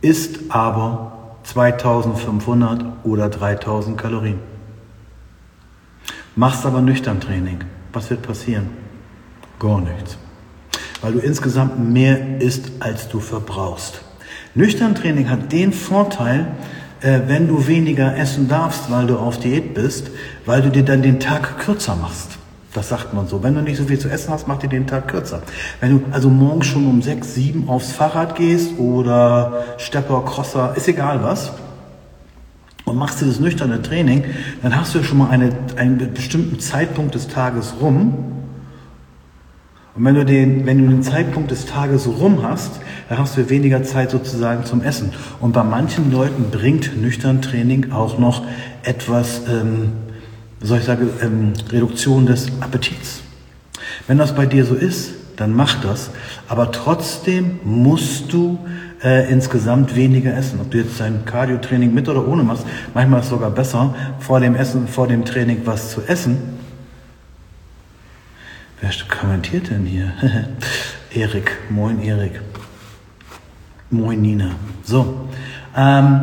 isst 0.00 0.38
aber 0.48 1.36
2500 1.42 2.86
oder 3.04 3.28
3000 3.28 3.98
Kalorien. 3.98 4.53
Machst 6.36 6.66
aber 6.66 6.80
nüchtern 6.80 7.20
Training. 7.20 7.60
Was 7.92 8.10
wird 8.10 8.22
passieren? 8.22 8.70
Gar 9.58 9.80
nichts 9.80 10.18
weil 11.04 11.12
du 11.12 11.18
insgesamt 11.18 11.78
mehr 11.78 12.40
isst, 12.40 12.72
als 12.80 13.08
du 13.08 13.20
verbrauchst. 13.20 14.00
Nüchtern 14.54 14.94
Training 14.94 15.28
hat 15.28 15.52
den 15.52 15.74
Vorteil, 15.74 16.46
äh, 17.02 17.20
wenn 17.26 17.46
du 17.46 17.66
weniger 17.66 18.16
essen 18.16 18.48
darfst, 18.48 18.90
weil 18.90 19.06
du 19.06 19.18
auf 19.18 19.38
Diät 19.38 19.74
bist, 19.74 20.10
weil 20.46 20.62
du 20.62 20.70
dir 20.70 20.82
dann 20.82 21.02
den 21.02 21.20
Tag 21.20 21.58
kürzer 21.58 21.94
machst. 21.94 22.38
Das 22.72 22.88
sagt 22.88 23.12
man 23.12 23.28
so. 23.28 23.42
Wenn 23.42 23.54
du 23.54 23.60
nicht 23.60 23.76
so 23.76 23.84
viel 23.84 23.98
zu 23.98 24.08
essen 24.08 24.32
hast, 24.32 24.48
mach 24.48 24.58
dir 24.58 24.68
den 24.68 24.86
Tag 24.86 25.08
kürzer. 25.08 25.42
Wenn 25.80 25.90
du 25.90 26.04
also 26.10 26.30
morgens 26.30 26.66
schon 26.66 26.86
um 26.86 27.02
sechs, 27.02 27.34
sieben 27.34 27.68
aufs 27.68 27.92
Fahrrad 27.92 28.34
gehst 28.34 28.78
oder 28.78 29.64
Stepper, 29.76 30.22
Crosser, 30.22 30.72
ist 30.74 30.88
egal 30.88 31.22
was, 31.22 31.52
und 32.84 32.96
machst 32.96 33.20
dir 33.20 33.26
das 33.26 33.40
nüchterne 33.40 33.82
Training, 33.82 34.24
dann 34.62 34.76
hast 34.76 34.94
du 34.94 34.98
ja 34.98 35.04
schon 35.04 35.18
mal 35.18 35.30
eine, 35.30 35.50
einen 35.76 36.12
bestimmten 36.12 36.60
Zeitpunkt 36.60 37.14
des 37.14 37.28
Tages 37.28 37.74
rum, 37.80 38.34
und 39.96 40.04
wenn 40.04 40.16
du, 40.16 40.24
den, 40.24 40.66
wenn 40.66 40.78
du 40.78 40.88
den 40.88 41.02
Zeitpunkt 41.04 41.52
des 41.52 41.66
Tages 41.66 42.08
rum 42.08 42.42
hast, 42.42 42.80
dann 43.08 43.18
hast 43.18 43.36
du 43.36 43.48
weniger 43.48 43.84
Zeit 43.84 44.10
sozusagen 44.10 44.64
zum 44.64 44.82
Essen. 44.82 45.12
Und 45.40 45.52
bei 45.52 45.62
manchen 45.62 46.10
Leuten 46.10 46.50
bringt 46.50 47.00
nüchtern 47.00 47.42
Training 47.42 47.92
auch 47.92 48.18
noch 48.18 48.42
etwas, 48.82 49.42
ähm, 49.48 49.92
soll 50.60 50.78
ich 50.78 50.84
sagen, 50.84 51.08
ähm, 51.22 51.52
Reduktion 51.70 52.26
des 52.26 52.48
Appetits. 52.60 53.22
Wenn 54.08 54.18
das 54.18 54.34
bei 54.34 54.46
dir 54.46 54.64
so 54.64 54.74
ist, 54.74 55.12
dann 55.36 55.54
mach 55.54 55.80
das. 55.80 56.10
Aber 56.48 56.72
trotzdem 56.72 57.60
musst 57.62 58.32
du 58.32 58.58
äh, 59.04 59.30
insgesamt 59.30 59.94
weniger 59.94 60.34
essen. 60.36 60.58
Ob 60.60 60.70
du 60.70 60.78
jetzt 60.78 60.98
dein 60.98 61.24
Cardio-Training 61.24 61.94
mit 61.94 62.08
oder 62.08 62.26
ohne 62.26 62.42
machst, 62.42 62.66
manchmal 62.94 63.20
ist 63.20 63.26
es 63.26 63.30
sogar 63.30 63.50
besser, 63.50 63.94
vor 64.18 64.40
dem 64.40 64.56
Essen, 64.56 64.88
vor 64.88 65.06
dem 65.06 65.24
Training 65.24 65.60
was 65.64 65.90
zu 65.90 66.00
essen, 66.02 66.38
Wer 68.84 68.90
kommentiert 69.08 69.70
denn 69.70 69.86
hier? 69.86 70.12
Erik. 71.14 71.56
Moin, 71.70 72.02
Erik. 72.02 72.38
Moin, 73.88 74.20
Nina. 74.20 74.50
So. 74.82 75.26
Ähm, 75.74 76.20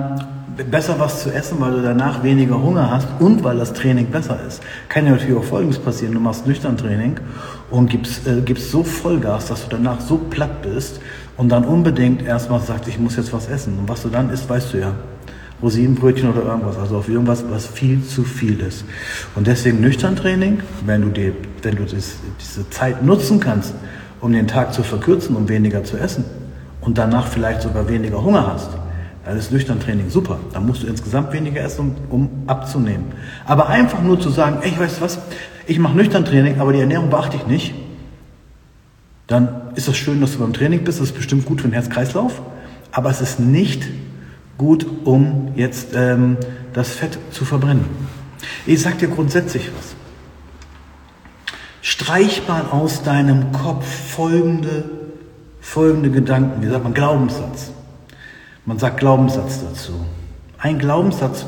besser 0.69 0.99
was 0.99 1.23
zu 1.23 1.33
essen, 1.33 1.59
weil 1.59 1.71
du 1.71 1.81
danach 1.81 2.21
weniger 2.21 2.61
Hunger 2.61 2.91
hast 2.91 3.07
und 3.19 3.43
weil 3.43 3.57
das 3.57 3.73
Training 3.73 4.11
besser 4.11 4.37
ist. 4.47 4.61
Kann 4.89 5.07
ja 5.07 5.13
natürlich 5.13 5.35
auch 5.35 5.43
Folgendes 5.43 5.79
passieren. 5.79 6.13
Du 6.13 6.19
machst 6.19 6.45
nüchtern 6.45 6.77
Training 6.77 7.19
und 7.71 7.89
gibst, 7.89 8.27
äh, 8.27 8.41
gibst 8.41 8.69
so 8.69 8.83
Vollgas, 8.83 9.47
dass 9.47 9.63
du 9.63 9.69
danach 9.69 10.01
so 10.01 10.17
platt 10.17 10.61
bist 10.61 10.99
und 11.37 11.49
dann 11.49 11.65
unbedingt 11.65 12.21
erstmal 12.21 12.59
sagst, 12.59 12.87
ich 12.87 12.99
muss 12.99 13.15
jetzt 13.15 13.33
was 13.33 13.47
essen. 13.47 13.79
Und 13.79 13.89
was 13.89 14.03
du 14.03 14.09
dann 14.09 14.29
isst, 14.29 14.47
weißt 14.49 14.73
du 14.73 14.79
ja. 14.79 14.93
Rosinenbrötchen 15.61 16.29
oder 16.29 16.43
irgendwas, 16.43 16.77
also 16.77 16.97
auf 16.97 17.07
irgendwas, 17.07 17.43
was 17.49 17.67
viel 17.67 18.03
zu 18.03 18.23
viel 18.23 18.59
ist. 18.61 18.83
Und 19.35 19.45
deswegen 19.45 19.79
nüchtern 19.79 20.15
Training, 20.15 20.59
wenn 20.85 21.03
du, 21.03 21.09
dir, 21.09 21.33
wenn 21.61 21.75
du 21.75 21.83
das, 21.83 22.15
diese 22.39 22.67
Zeit 22.71 23.03
nutzen 23.03 23.39
kannst, 23.39 23.75
um 24.21 24.33
den 24.33 24.47
Tag 24.47 24.73
zu 24.73 24.81
verkürzen, 24.81 25.35
um 25.35 25.49
weniger 25.49 25.83
zu 25.83 25.97
essen 25.97 26.25
und 26.81 26.97
danach 26.97 27.27
vielleicht 27.27 27.61
sogar 27.61 27.87
weniger 27.87 28.23
Hunger 28.23 28.47
hast, 28.47 28.69
dann 29.23 29.37
ist 29.37 29.51
nüchtern 29.51 29.79
Training 29.79 30.09
super. 30.09 30.39
Dann 30.51 30.65
musst 30.65 30.81
du 30.81 30.87
insgesamt 30.87 31.31
weniger 31.31 31.61
essen, 31.61 31.95
um, 32.09 32.21
um 32.21 32.29
abzunehmen. 32.47 33.05
Aber 33.45 33.69
einfach 33.69 34.01
nur 34.01 34.19
zu 34.19 34.29
sagen, 34.29 34.57
ey, 34.61 34.69
ich 34.69 34.79
weiß 34.79 34.99
was, 34.99 35.19
ich 35.71 35.79
mache 35.79 35.95
nüchtern 35.95 36.25
Training, 36.25 36.59
aber 36.59 36.73
die 36.73 36.81
Ernährung 36.81 37.09
beachte 37.09 37.37
ich 37.37 37.47
nicht, 37.47 37.73
dann 39.27 39.71
ist 39.75 39.87
das 39.87 39.95
schön, 39.95 40.19
dass 40.19 40.33
du 40.33 40.39
beim 40.39 40.51
Training 40.51 40.83
bist, 40.83 40.99
das 40.99 41.09
ist 41.09 41.15
bestimmt 41.15 41.45
gut 41.45 41.61
für 41.61 41.69
den 41.69 41.73
Herzkreislauf, 41.73 42.41
aber 42.91 43.09
es 43.09 43.21
ist 43.21 43.39
nicht 43.39 43.87
gut, 44.57 44.85
um 45.05 45.53
jetzt 45.55 45.95
ähm, 45.95 46.35
das 46.73 46.89
Fett 46.89 47.17
zu 47.31 47.45
verbrennen. 47.45 47.85
Ich 48.65 48.81
sage 48.81 48.97
dir 48.97 49.07
grundsätzlich 49.07 49.71
was. 49.77 49.95
Streich 51.81 52.45
mal 52.49 52.65
aus 52.69 53.03
deinem 53.03 53.53
Kopf 53.53 53.85
folgende, 53.85 54.83
folgende 55.61 56.11
Gedanken. 56.11 56.61
Wie 56.61 56.67
sagt 56.67 56.83
man? 56.83 56.93
Glaubenssatz. 56.93 57.71
Man 58.65 58.77
sagt 58.77 58.97
Glaubenssatz 58.97 59.61
dazu. 59.63 60.05
Ein 60.57 60.79
Glaubenssatz 60.79 61.45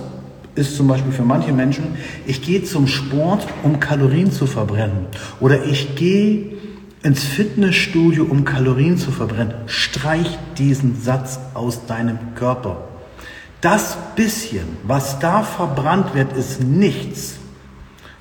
ist 0.55 0.77
zum 0.77 0.87
Beispiel 0.87 1.11
für 1.11 1.23
manche 1.23 1.51
Menschen, 1.51 1.95
ich 2.25 2.41
gehe 2.41 2.63
zum 2.63 2.87
Sport, 2.87 3.47
um 3.63 3.79
Kalorien 3.79 4.31
zu 4.31 4.45
verbrennen. 4.45 5.07
Oder 5.39 5.65
ich 5.65 5.95
gehe 5.95 6.53
ins 7.01 7.23
Fitnessstudio, 7.23 8.23
um 8.23 8.45
Kalorien 8.45 8.97
zu 8.97 9.11
verbrennen. 9.11 9.53
Streich 9.65 10.37
diesen 10.57 11.01
Satz 11.01 11.39
aus 11.53 11.85
deinem 11.85 12.17
Körper. 12.35 12.83
Das 13.61 13.97
bisschen, 14.15 14.65
was 14.83 15.19
da 15.19 15.43
verbrannt 15.43 16.15
wird, 16.15 16.33
ist 16.33 16.61
nichts. 16.61 17.35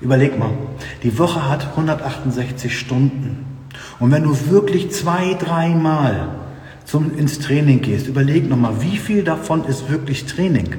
Überleg 0.01 0.37
mal, 0.37 0.51
die 1.03 1.17
Woche 1.17 1.49
hat 1.49 1.67
168 1.71 2.77
Stunden. 2.77 3.45
Und 3.99 4.11
wenn 4.11 4.23
du 4.23 4.49
wirklich 4.49 4.91
zwei, 4.91 5.33
dreimal 5.35 6.29
zum, 6.85 7.17
ins 7.17 7.39
Training 7.39 7.81
gehst, 7.81 8.07
überleg 8.07 8.49
nochmal, 8.49 8.81
wie 8.81 8.97
viel 8.97 9.23
davon 9.23 9.65
ist 9.65 9.89
wirklich 9.89 10.25
Training? 10.25 10.75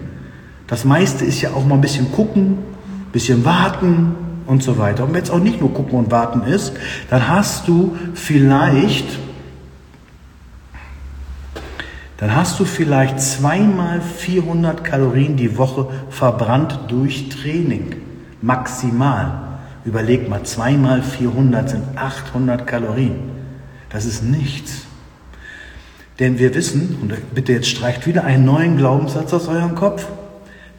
Das 0.67 0.85
meiste 0.85 1.25
ist 1.25 1.43
ja 1.43 1.51
auch 1.51 1.65
mal 1.67 1.75
ein 1.75 1.81
bisschen 1.81 2.11
gucken, 2.13 2.59
ein 3.07 3.13
bisschen 3.13 3.45
warten 3.45 4.15
und 4.47 4.63
so 4.63 4.79
weiter. 4.79 5.05
Und 5.05 5.15
wenn 5.15 5.23
es 5.23 5.31
auch 5.31 5.41
nicht 5.41 5.61
nur 5.61 5.73
gucken 5.73 5.99
und 5.99 6.11
warten 6.11 6.43
ist, 6.43 6.73
dann 7.11 7.29
hast 7.29 7.69
du 7.69 7.97
vielleicht, 8.15 9.07
dann 12.17 12.35
hast 12.35 12.59
du 12.61 12.65
vielleicht 12.65 13.21
zweimal 13.21 14.01
400 14.01 14.83
Kalorien 14.85 15.37
die 15.37 15.59
Woche 15.59 15.89
verbrannt 16.09 16.81
durch 16.89 17.29
Training. 17.29 17.97
Maximal. 18.41 19.41
Überleg 19.85 20.31
mal, 20.31 20.45
zweimal 20.45 21.03
400 21.03 21.69
sind 21.69 21.83
800 21.97 22.67
Kalorien. 22.67 23.17
Das 23.91 24.07
ist 24.07 24.23
nichts. 24.23 24.87
Denn 26.19 26.39
wir 26.39 26.55
wissen, 26.55 26.97
und 27.03 27.13
bitte 27.35 27.53
jetzt 27.53 27.69
streicht 27.69 28.07
wieder 28.07 28.25
einen 28.25 28.45
neuen 28.45 28.77
Glaubenssatz 28.77 29.33
aus 29.35 29.49
eurem 29.49 29.75
Kopf, 29.75 30.07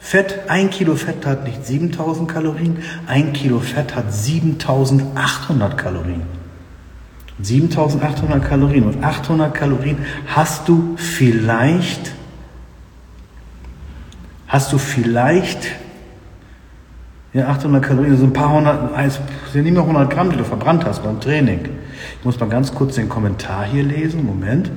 Fett, 0.06 0.38
ein 0.46 0.70
Kilo 0.70 0.94
Fett 0.94 1.26
hat 1.26 1.42
nicht 1.42 1.66
7000 1.66 2.28
Kalorien, 2.28 2.78
ein 3.08 3.32
Kilo 3.32 3.58
Fett 3.58 3.96
hat 3.96 4.14
7800 4.14 5.76
Kalorien. 5.76 6.22
7800 7.42 8.48
Kalorien 8.48 8.84
und 8.84 9.02
800 9.02 9.52
Kalorien 9.52 9.98
hast 10.28 10.68
du 10.68 10.94
vielleicht, 10.94 12.12
hast 14.46 14.72
du 14.72 14.78
vielleicht, 14.78 15.72
ja 17.32 17.48
800 17.48 17.82
Kalorien, 17.82 18.16
so 18.16 18.26
ein 18.26 18.32
paar 18.32 18.52
hundert, 18.52 19.12
sind 19.52 19.64
nicht 19.64 19.72
mehr 19.72 19.82
100 19.82 20.08
Gramm, 20.08 20.30
die 20.30 20.36
du 20.36 20.44
verbrannt 20.44 20.84
hast 20.84 21.02
beim 21.02 21.18
Training. 21.18 21.68
Ich 22.20 22.24
muss 22.24 22.38
mal 22.38 22.48
ganz 22.48 22.72
kurz 22.72 22.94
den 22.94 23.08
Kommentar 23.08 23.64
hier 23.64 23.82
lesen, 23.82 24.24
Moment. 24.24 24.70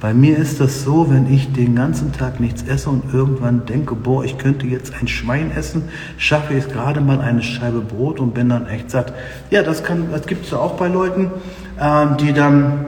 Bei 0.00 0.14
mir 0.14 0.38
ist 0.38 0.60
das 0.60 0.84
so, 0.84 1.10
wenn 1.10 1.32
ich 1.32 1.52
den 1.52 1.74
ganzen 1.74 2.12
Tag 2.12 2.38
nichts 2.38 2.62
esse 2.62 2.88
und 2.88 3.12
irgendwann 3.12 3.66
denke, 3.66 3.96
boah, 3.96 4.24
ich 4.24 4.38
könnte 4.38 4.64
jetzt 4.66 4.92
ein 5.00 5.08
Schwein 5.08 5.50
essen, 5.50 5.88
schaffe 6.18 6.54
ich 6.54 6.68
gerade 6.68 7.00
mal 7.00 7.20
eine 7.20 7.42
Scheibe 7.42 7.80
Brot 7.80 8.20
und 8.20 8.32
bin 8.32 8.48
dann 8.48 8.68
echt 8.68 8.92
satt. 8.92 9.12
Ja, 9.50 9.64
das, 9.64 9.82
kann, 9.82 10.06
das 10.12 10.26
gibt 10.26 10.44
es 10.44 10.52
ja 10.52 10.58
auch 10.58 10.74
bei 10.74 10.86
Leuten, 10.86 11.32
äh, 11.80 12.06
die 12.20 12.32
dann 12.32 12.86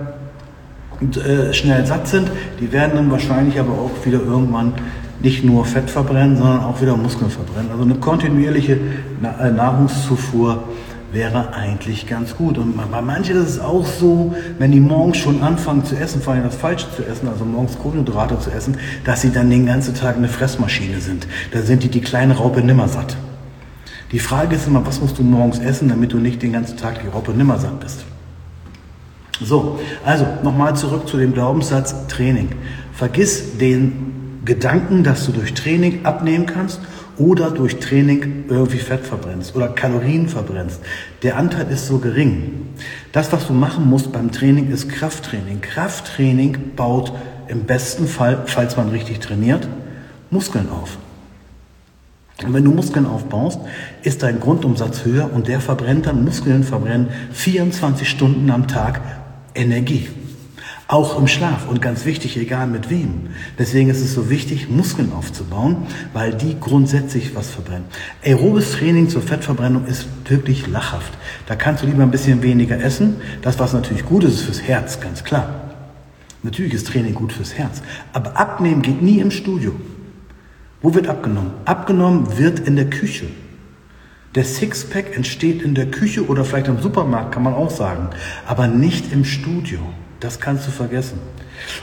äh, 1.00 1.52
schnell 1.52 1.85
satt 1.85 2.07
sind. 2.07 2.31
Die 2.61 2.71
werden 2.71 2.93
dann 2.95 3.11
wahrscheinlich 3.11 3.59
aber 3.59 3.73
auch 3.73 4.07
wieder 4.07 4.21
irgendwann 4.21 4.75
nicht 5.21 5.45
nur 5.45 5.64
Fett 5.64 5.90
verbrennen, 5.90 6.37
sondern 6.37 6.61
auch 6.61 6.81
wieder 6.81 6.97
Muskeln 6.97 7.31
verbrennen. 7.31 7.73
Also 7.73 7.83
eine 7.83 7.97
kontinuierliche 7.97 8.75
äh, 8.75 9.50
Nahrungszufuhr 9.50 10.62
wäre 11.12 11.55
eigentlich 11.55 12.07
ganz 12.07 12.37
gut. 12.37 12.59
Und 12.59 12.76
bei 12.76 13.00
manchen 13.00 13.37
ist 13.37 13.49
es 13.49 13.61
auch 13.61 13.87
so, 13.87 14.35
wenn 14.59 14.73
die 14.73 14.81
morgens 14.81 15.19
schon 15.19 15.43
anfangen 15.43 15.85
zu 15.85 15.97
essen, 15.97 16.23
vor 16.23 16.35
allem 16.35 16.45
das 16.45 16.57
Falsche 16.57 16.87
zu 16.95 17.05
essen, 17.05 17.29
also 17.29 17.45
morgens 17.45 17.79
Kohlenhydrate 17.79 18.38
zu 18.38 18.50
essen, 18.50 18.76
dass 19.05 19.21
sie 19.21 19.31
dann 19.31 19.50
den 19.50 19.67
ganzen 19.67 19.95
Tag 19.95 20.17
eine 20.17 20.29
Fressmaschine 20.29 21.00
sind. 21.00 21.26
Da 21.52 21.62
sind 21.62 21.83
die 21.83 21.88
die 21.88 22.00
kleine 22.00 22.37
Raupe 22.37 22.61
nimmer 22.61 22.88
satt. 22.88 23.17
Die 24.12 24.19
Frage 24.19 24.57
ist 24.57 24.67
immer, 24.67 24.85
was 24.87 25.00
musst 25.00 25.19
du 25.19 25.23
morgens 25.23 25.59
essen, 25.59 25.88
damit 25.88 26.12
du 26.12 26.19
nicht 26.19 26.43
den 26.43 26.52
ganzen 26.52 26.76
Tag 26.76 27.00
die 27.02 27.09
Raupe 27.09 27.33
nimmer 27.33 27.59
satt 27.59 27.81
bist. 27.81 28.05
So, 29.43 29.79
also 30.05 30.26
nochmal 30.43 30.76
zurück 30.76 31.09
zu 31.09 31.17
dem 31.17 31.33
Glaubenssatz 31.33 32.07
Training. 32.09 32.50
Vergiss 32.93 33.57
den 33.57 34.40
Gedanken, 34.45 35.05
dass 35.05 35.26
du 35.26 35.33
durch 35.33 35.55
Training 35.55 36.05
abnehmen 36.05 36.47
kannst 36.47 36.81
oder 37.19 37.50
durch 37.50 37.79
Training 37.79 38.45
irgendwie 38.49 38.79
Fett 38.79 39.07
verbrennst 39.07 39.55
oder 39.55 39.69
Kalorien 39.69 40.29
verbrennst. 40.29 40.81
Der 41.23 41.37
Anteil 41.37 41.71
ist 41.71 41.87
so 41.87 41.99
gering. 41.99 42.69
Das, 43.12 43.33
was 43.33 43.47
du 43.47 43.52
machen 43.52 43.88
musst 43.88 44.12
beim 44.12 44.33
Training, 44.33 44.71
ist 44.71 44.88
Krafttraining. 44.88 45.61
Krafttraining 45.61 46.73
baut 46.76 47.12
im 47.49 47.64
besten 47.64 48.07
Fall, 48.07 48.45
falls 48.47 48.76
man 48.76 48.88
richtig 48.90 49.21
trainiert, 49.21 49.69
Muskeln 50.30 50.69
auf. 50.71 50.99
Und 52.45 52.54
wenn 52.54 52.65
du 52.65 52.71
Muskeln 52.71 53.06
aufbaust, 53.06 53.61
ist 54.02 54.23
dein 54.23 54.41
Grundumsatz 54.41 55.04
höher 55.04 55.30
und 55.32 55.49
der 55.49 55.61
verbrennt 55.61 56.06
dann, 56.06 56.25
Muskeln 56.25 56.65
verbrennen 56.65 57.08
24 57.32 58.08
Stunden 58.08 58.50
am 58.50 58.67
Tag 58.67 59.00
Energie. 59.54 60.08
Auch 60.91 61.17
im 61.21 61.29
Schlaf 61.29 61.69
und 61.69 61.81
ganz 61.81 62.05
wichtig, 62.05 62.37
egal 62.37 62.67
mit 62.67 62.91
wem. 62.91 63.29
Deswegen 63.61 63.91
ist 63.91 64.00
es 64.00 64.13
so 64.13 64.29
wichtig, 64.29 64.69
Muskeln 64.69 65.13
aufzubauen, 65.13 65.87
weil 66.13 66.35
die 66.35 66.59
grundsätzlich 66.59 67.37
was 67.37 67.49
verbrennen. 67.49 67.85
Aerobes 68.25 68.73
Training 68.73 69.09
zur 69.09 69.23
Fettverbrennung 69.23 69.87
ist 69.87 70.09
wirklich 70.29 70.67
lachhaft. 70.67 71.13
Da 71.47 71.55
kannst 71.55 71.85
du 71.85 71.87
lieber 71.87 72.03
ein 72.03 72.11
bisschen 72.11 72.43
weniger 72.43 72.76
essen. 72.83 73.21
Das, 73.41 73.61
was 73.61 73.73
natürlich 73.73 74.05
gut 74.05 74.25
ist, 74.25 74.35
ist 74.35 74.43
fürs 74.43 74.63
Herz, 74.63 74.99
ganz 74.99 75.23
klar. 75.23 75.76
Natürlich 76.43 76.75
ist 76.75 76.89
Training 76.89 77.15
gut 77.15 77.33
fürs 77.33 77.55
Herz. 77.55 77.83
Aber 78.13 78.37
abnehmen 78.37 78.83
geht 78.83 79.00
nie 79.00 79.21
im 79.21 79.31
Studio. 79.31 79.76
Wo 80.83 80.93
wird 80.93 81.07
abgenommen? 81.07 81.53
Abgenommen 81.67 82.37
wird 82.37 82.59
in 82.59 82.75
der 82.75 82.91
Küche. 82.91 83.26
Der 84.35 84.43
Sixpack 84.43 85.15
entsteht 85.15 85.63
in 85.63 85.76
der 85.76 85.89
Küche 85.93 86.26
oder 86.26 86.45
vielleicht 86.45 86.67
im 86.67 86.81
Supermarkt, 86.83 87.31
kann 87.31 87.45
man 87.45 87.55
auch 87.55 87.71
sagen, 87.71 88.09
aber 88.45 88.67
nicht 88.67 89.13
im 89.13 89.25
Studio. 89.25 89.79
Das 90.21 90.39
kannst 90.39 90.67
du 90.67 90.71
vergessen. 90.71 91.19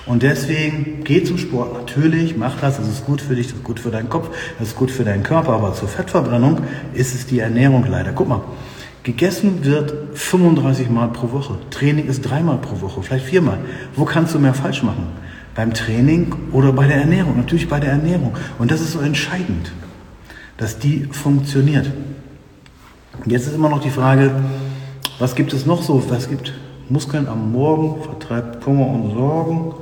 Und 0.06 0.22
deswegen 0.22 1.04
geh 1.04 1.24
zum 1.24 1.40
Sport. 1.40 1.74
Natürlich, 1.74 2.38
mach 2.38 2.60
das. 2.60 2.78
Das 2.78 2.88
ist 2.88 3.06
gut 3.06 3.20
für 3.20 3.36
dich, 3.36 3.48
das 3.48 3.58
ist 3.58 3.64
gut 3.64 3.80
für 3.80 3.90
deinen 3.90 4.10
Kopf, 4.10 4.30
das 4.60 4.70
ist 4.70 4.76
gut 4.76 4.92
für 4.92 5.04
deinen 5.04 5.24
Körper. 5.24 5.54
Aber 5.54 5.74
zur 5.74 5.88
Fettverbrennung 5.88 6.62
ist 6.94 7.16
es 7.16 7.26
die 7.26 7.40
Ernährung 7.40 7.86
leider. 7.90 8.12
Guck 8.14 8.28
mal, 8.28 8.42
gegessen 9.02 9.66
wird 9.66 9.94
35 10.14 10.90
Mal 10.90 11.08
pro 11.08 11.32
Woche. 11.32 11.58
Training 11.72 12.08
ist 12.08 12.22
dreimal 12.22 12.58
pro 12.58 12.80
Woche, 12.82 13.02
vielleicht 13.02 13.26
viermal. 13.26 13.58
Wo 13.96 14.06
kannst 14.06 14.36
du 14.36 14.40
mehr 14.40 14.54
falsch 14.54 14.84
machen? 14.84 15.08
Beim 15.56 15.74
Training 15.74 16.36
oder 16.52 16.72
bei 16.72 16.86
der 16.86 16.98
Ernährung? 16.98 17.38
Natürlich 17.38 17.68
bei 17.68 17.80
der 17.80 17.92
Ernährung. 17.92 18.36
Und 18.60 18.70
das 18.70 18.82
ist 18.82 18.92
so 18.92 19.00
entscheidend, 19.00 19.72
dass 20.58 20.78
die 20.78 21.06
funktioniert. 21.12 21.90
Jetzt 23.26 23.48
ist 23.48 23.56
immer 23.56 23.70
noch 23.70 23.82
die 23.82 23.90
Frage, 23.90 24.32
was 25.18 25.34
gibt 25.34 25.54
es 25.54 25.66
noch 25.66 25.82
so? 25.82 26.04
Was 26.10 26.30
gibt 26.30 26.54
Muskeln 26.90 27.28
am 27.28 27.52
Morgen 27.52 28.02
vertreibt 28.02 28.64
Kummer 28.64 28.88
und 28.88 29.14
Sorgen. 29.14 29.74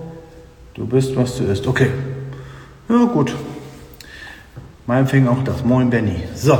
Du 0.73 0.85
bist, 0.85 1.15
was 1.15 1.37
du 1.37 1.43
isst. 1.45 1.67
Okay. 1.67 1.89
Ja, 2.89 3.05
gut. 3.05 3.33
Meinetwegen 4.87 5.27
auch 5.27 5.43
das. 5.43 5.63
Moin, 5.63 5.89
Benny. 5.89 6.23
So. 6.35 6.57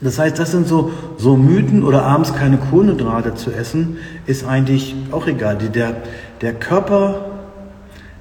Das 0.00 0.18
heißt, 0.18 0.38
das 0.38 0.50
sind 0.50 0.68
so, 0.68 0.90
so 1.16 1.36
Mythen 1.36 1.82
oder 1.82 2.02
abends 2.02 2.34
keine 2.34 2.58
Kohlenhydrate 2.58 3.34
zu 3.34 3.50
essen, 3.50 3.96
ist 4.26 4.46
eigentlich 4.46 4.94
auch 5.10 5.26
egal. 5.26 5.56
Der, 5.56 5.96
der 6.42 6.54
Körper 6.54 7.35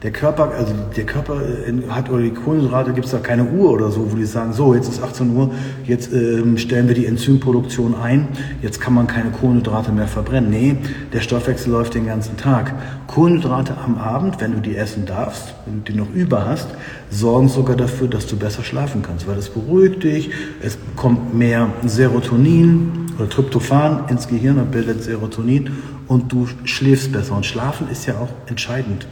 der 0.06 0.12
Körper, 0.12 0.52
also 0.56 0.72
der 0.96 1.04
Körper 1.04 1.42
äh, 1.42 1.90
hat 1.90 2.12
oder 2.12 2.22
die 2.22 2.30
Kohlenhydrate 2.30 2.94
gibt 2.94 3.08
es 3.08 3.12
da 3.12 3.18
keine 3.18 3.44
Uhr 3.44 3.72
oder 3.72 3.90
so, 3.90 4.12
wo 4.12 4.16
die 4.16 4.26
sagen, 4.26 4.54
so 4.54 4.76
jetzt 4.76 4.88
ist 4.88 5.02
18 5.02 5.36
Uhr, 5.36 5.50
jetzt 5.84 6.14
ähm, 6.14 6.60
stellen 6.60 6.88
wir 6.88 6.94
die 6.94 7.08
Enzymproduktion 7.08 7.96
ein, 7.96 8.28
jetzt 8.62 8.80
kann 8.80 8.94
man 8.94 9.08
keine 9.08 9.32
Kohlenhydrate 9.32 9.92
mehr 9.92 10.08
verbrennen. 10.08 10.52
Nee, 10.52 10.78
der 11.12 11.22
Stoffwechsel 11.22 11.72
läuft 11.72 11.96
den 11.96 12.06
ganzen 12.06 12.38
Tag. 12.38 12.72
Kohlenhydrate 13.08 13.80
am 13.84 13.98
Abend, 13.98 14.40
wenn 14.40 14.52
du 14.52 14.60
die 14.60 14.76
essen 14.76 15.08
darfst, 15.08 15.56
wenn 15.66 15.84
du 15.84 15.92
die 15.92 15.98
noch 15.98 16.14
über 16.14 16.46
hast, 16.46 16.68
sorgen 17.10 17.50
sogar 17.50 17.76
dafür, 17.76 18.08
dass 18.08 18.28
du 18.28 18.38
besser 18.38 18.64
schlafen 18.64 19.02
kannst, 19.02 19.28
weil 19.28 19.40
es 19.40 19.50
beruhigt 19.50 20.04
dich, 20.04 20.30
es 20.62 20.78
kommt 20.96 21.34
mehr 21.34 21.70
Serotonin 21.84 23.08
oder 23.18 23.28
Tryptophan 23.28 24.08
ins 24.10 24.28
Gehirn 24.28 24.60
und 24.60 24.70
bildet 24.70 25.02
Serotonin 25.02 25.72
und 26.08 26.32
du 26.32 26.48
schläfst 26.64 27.12
besser. 27.12 27.36
Und 27.36 27.48
Schlafen 27.48 27.90
ist 27.90 28.06
ja 28.06 28.20
auch 28.20 28.30
entscheidend. 28.46 29.08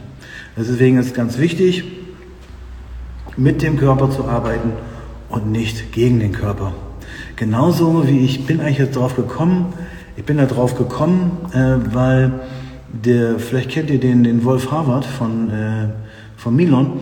Deswegen 0.56 0.98
ist 0.98 1.06
es 1.06 1.14
ganz 1.14 1.38
wichtig, 1.38 1.84
mit 3.36 3.62
dem 3.62 3.76
Körper 3.76 4.10
zu 4.10 4.24
arbeiten 4.24 4.72
und 5.28 5.50
nicht 5.50 5.92
gegen 5.92 6.20
den 6.20 6.32
Körper. 6.32 6.72
Genauso 7.36 8.06
wie 8.06 8.20
ich 8.20 8.46
bin 8.46 8.60
eigentlich 8.60 8.78
jetzt 8.78 8.96
drauf 8.96 9.16
gekommen, 9.16 9.72
ich 10.16 10.24
bin 10.24 10.36
da 10.36 10.46
drauf 10.46 10.76
gekommen, 10.76 11.32
äh, 11.52 11.94
weil 11.94 12.32
der, 12.88 13.40
vielleicht 13.40 13.70
kennt 13.70 13.90
ihr 13.90 13.98
den, 13.98 14.22
den 14.22 14.44
Wolf 14.44 14.70
Harvard 14.70 15.04
von, 15.04 15.50
äh, 15.50 15.88
von 16.36 16.54
Milon, 16.54 17.00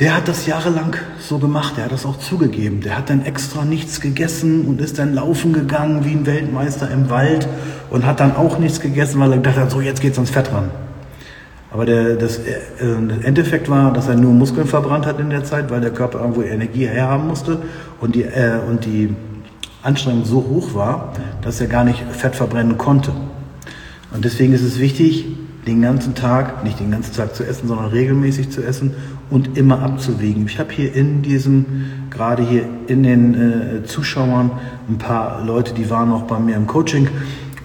der 0.00 0.16
hat 0.16 0.28
das 0.28 0.46
jahrelang 0.46 0.96
so 1.20 1.38
gemacht, 1.38 1.76
der 1.76 1.84
hat 1.84 1.92
das 1.92 2.04
auch 2.04 2.18
zugegeben. 2.18 2.80
Der 2.80 2.98
hat 2.98 3.10
dann 3.10 3.24
extra 3.24 3.64
nichts 3.64 4.00
gegessen 4.00 4.66
und 4.66 4.80
ist 4.80 4.98
dann 4.98 5.14
laufen 5.14 5.52
gegangen 5.52 6.04
wie 6.04 6.10
ein 6.10 6.26
Weltmeister 6.26 6.90
im 6.90 7.08
Wald 7.10 7.48
und 7.90 8.04
hat 8.04 8.20
dann 8.20 8.34
auch 8.36 8.58
nichts 8.58 8.80
gegessen, 8.80 9.20
weil 9.20 9.30
er 9.30 9.36
gedacht 9.36 9.56
hat, 9.56 9.70
so 9.70 9.80
jetzt 9.80 10.02
geht's 10.02 10.18
ans 10.18 10.30
Fett 10.30 10.52
ran. 10.52 10.68
Aber 11.74 11.84
der, 11.84 12.14
das, 12.14 12.38
äh, 12.38 12.60
das 12.78 13.24
Endeffekt 13.24 13.68
war, 13.68 13.92
dass 13.92 14.06
er 14.06 14.14
nur 14.14 14.32
Muskeln 14.32 14.68
verbrannt 14.68 15.06
hat 15.06 15.18
in 15.18 15.28
der 15.28 15.42
Zeit, 15.42 15.72
weil 15.72 15.80
der 15.80 15.90
Körper 15.90 16.20
irgendwo 16.20 16.42
Energie 16.42 16.86
herhaben 16.86 17.26
musste 17.26 17.58
und 18.00 18.14
die, 18.14 18.22
äh, 18.22 18.60
und 18.70 18.84
die 18.84 19.12
Anstrengung 19.82 20.24
so 20.24 20.36
hoch 20.36 20.72
war, 20.74 21.12
dass 21.42 21.60
er 21.60 21.66
gar 21.66 21.82
nicht 21.82 22.00
Fett 22.12 22.36
verbrennen 22.36 22.78
konnte. 22.78 23.10
Und 24.14 24.24
deswegen 24.24 24.52
ist 24.52 24.62
es 24.62 24.78
wichtig, 24.78 25.26
den 25.66 25.82
ganzen 25.82 26.14
Tag, 26.14 26.62
nicht 26.62 26.78
den 26.78 26.92
ganzen 26.92 27.12
Tag 27.12 27.34
zu 27.34 27.42
essen, 27.42 27.66
sondern 27.66 27.86
regelmäßig 27.86 28.50
zu 28.50 28.62
essen 28.62 28.94
und 29.28 29.58
immer 29.58 29.82
abzuwägen. 29.82 30.46
Ich 30.46 30.60
habe 30.60 30.72
hier 30.72 30.94
in 30.94 31.22
diesem, 31.22 31.66
gerade 32.08 32.44
hier 32.44 32.66
in 32.86 33.02
den 33.02 33.34
äh, 33.34 33.84
Zuschauern, 33.84 34.52
ein 34.88 34.98
paar 34.98 35.44
Leute, 35.44 35.74
die 35.74 35.90
waren 35.90 36.12
auch 36.12 36.22
bei 36.22 36.38
mir 36.38 36.54
im 36.54 36.68
Coaching 36.68 37.08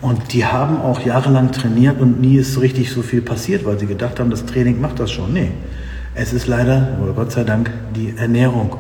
Und 0.02 0.34
die 0.34 0.46
haben 0.46 0.82
auch 0.82 1.02
jahrelang 1.02 1.52
trainiert 1.52 2.00
und 2.00 2.22
nie 2.22 2.38
ist 2.38 2.60
richtig 2.62 2.92
so 2.92 3.02
viel 3.02 3.22
passiert, 3.22 3.66
weil 3.66 3.78
sie 3.80 3.86
gedacht 3.86 4.20
haben, 4.20 4.30
das 4.30 4.46
Training 4.46 4.80
macht 4.80 5.00
das 5.00 5.12
schon. 5.12 5.34
Nee, 5.34 5.52
es 6.16 6.32
ist 6.32 6.48
leider, 6.48 6.98
oder 7.04 7.14
Gott 7.14 7.32
sei 7.32 7.44
Dank, 7.44 7.70
die 7.96 8.14
Ernährung. 8.18 8.78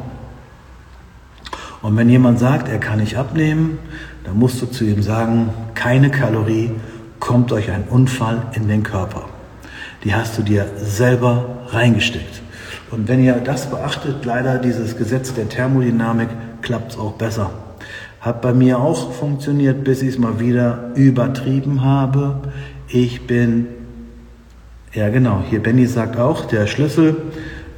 Und 1.81 1.97
wenn 1.97 2.09
jemand 2.09 2.39
sagt, 2.39 2.69
er 2.69 2.79
kann 2.79 2.99
nicht 2.99 3.17
abnehmen, 3.17 3.79
dann 4.23 4.37
musst 4.37 4.61
du 4.61 4.65
zu 4.65 4.85
ihm 4.85 5.01
sagen, 5.01 5.49
keine 5.75 6.09
Kalorie 6.09 6.71
kommt 7.19 7.51
durch 7.51 7.69
einen 7.71 7.85
Unfall 7.85 8.43
in 8.53 8.67
den 8.67 8.83
Körper. 8.83 9.25
Die 10.03 10.13
hast 10.13 10.37
du 10.37 10.41
dir 10.41 10.67
selber 10.77 11.63
reingesteckt. 11.67 12.41
Und 12.91 13.07
wenn 13.07 13.23
ihr 13.23 13.33
das 13.33 13.69
beachtet, 13.69 14.25
leider 14.25 14.57
dieses 14.57 14.97
Gesetz 14.97 15.33
der 15.33 15.49
Thermodynamik, 15.49 16.29
klappt 16.61 16.93
es 16.93 16.97
auch 16.97 17.13
besser. 17.13 17.51
Hat 18.21 18.41
bei 18.41 18.53
mir 18.53 18.79
auch 18.79 19.13
funktioniert, 19.13 19.83
bis 19.83 20.01
ich 20.01 20.09
es 20.09 20.17
mal 20.17 20.39
wieder 20.39 20.91
übertrieben 20.95 21.83
habe. 21.83 22.35
Ich 22.87 23.27
bin, 23.27 23.67
ja 24.93 25.09
genau, 25.09 25.41
hier 25.49 25.63
Benny 25.63 25.85
sagt 25.85 26.17
auch, 26.17 26.45
der 26.45 26.67
Schlüssel 26.67 27.15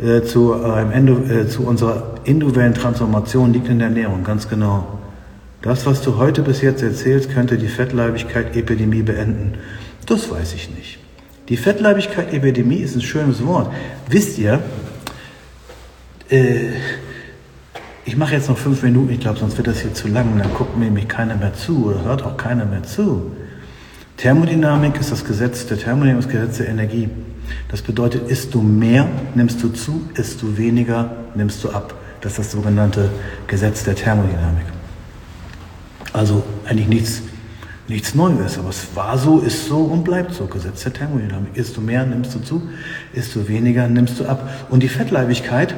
äh, 0.02 0.24
zu, 0.24 0.54
äh, 0.54 1.42
äh, 1.42 1.48
zu 1.48 1.66
unserer 1.66 2.16
individuellen 2.24 2.74
Transformation 2.74 3.54
liegt 3.54 3.68
in 3.70 3.80
der 3.80 3.90
Ernährung, 3.90 4.24
ganz 4.24 4.50
genau. 4.50 5.00
Das, 5.62 5.86
was 5.86 6.02
du 6.02 6.18
heute 6.18 6.42
bis 6.42 6.62
jetzt 6.62 6.82
erzählst, 6.82 7.32
könnte 7.32 7.58
die 7.58 7.68
Fettleibigkeit-Epidemie 7.68 9.04
beenden. 9.04 9.54
Das 10.08 10.32
weiß 10.32 10.56
ich 10.56 10.72
nicht. 10.72 10.98
Die 11.50 11.58
Fettleibigkeit-Epidemie 11.58 12.78
ist 12.78 12.96
ein 12.96 13.02
schönes 13.02 13.46
Wort. 13.46 13.72
Wisst 14.10 14.40
ihr, 14.40 14.60
äh, 16.30 16.70
ich 18.06 18.18
mache 18.18 18.34
jetzt 18.34 18.50
noch 18.50 18.58
fünf 18.58 18.82
Minuten, 18.84 19.12
ich 19.12 19.20
glaube, 19.20 19.40
sonst 19.40 19.58
wird 19.58 19.68
das 19.68 19.82
hier 19.82 19.94
zu 19.94 20.08
lang, 20.08 20.38
dann 20.38 20.54
guckt 20.54 20.78
mir 20.78 20.86
nämlich 20.86 21.08
keiner 21.08 21.36
mehr 21.36 21.54
zu 21.54 21.86
oder 21.86 22.04
hört 22.04 22.24
auch 22.24 22.38
keiner 22.38 22.66
mehr 22.66 22.84
zu. 22.84 23.32
Thermodynamik 24.18 25.00
ist 25.00 25.12
das 25.12 25.24
Gesetz, 25.24 25.66
der 25.68 25.78
Thermodynamik 25.78 26.24
das 26.24 26.32
Gesetz 26.32 26.58
der 26.58 26.70
Energie. 26.70 27.10
Das 27.70 27.82
bedeutet, 27.82 28.30
isst 28.30 28.54
du 28.54 28.62
mehr, 28.62 29.08
nimmst 29.36 29.62
du 29.62 29.70
zu, 29.70 30.10
isst 30.16 30.42
du 30.42 30.58
weniger, 30.58 31.12
nimmst 31.36 31.64
du 31.64 31.70
ab. 31.70 31.94
Das 32.22 32.34
ist 32.34 32.40
das 32.40 32.52
sogenannte 32.52 33.10
Gesetz 33.48 33.84
der 33.84 33.96
Thermodynamik. 33.96 34.66
Also 36.14 36.44
eigentlich 36.66 36.88
nichts, 36.88 37.22
nichts 37.88 38.16
Neues, 38.16 38.58
aber 38.58 38.70
es 38.70 38.88
war 38.96 39.18
so, 39.18 39.40
ist 39.40 39.68
so 39.68 39.80
und 39.80 40.04
bleibt 40.04 40.34
so. 40.34 40.46
Gesetz 40.46 40.84
der 40.84 40.94
Thermodynamik. 40.94 41.56
Isst 41.56 41.78
du 41.78 41.82
mehr, 41.82 42.06
nimmst 42.06 42.36
du 42.36 42.40
zu, 42.40 42.62
isst 43.14 43.36
du 43.36 43.48
weniger, 43.48 43.88
nimmst 43.88 44.20
du 44.20 44.26
ab. 44.26 44.50
Und 44.70 44.84
die 44.84 44.90
Fettleibigkeit, 44.90 45.76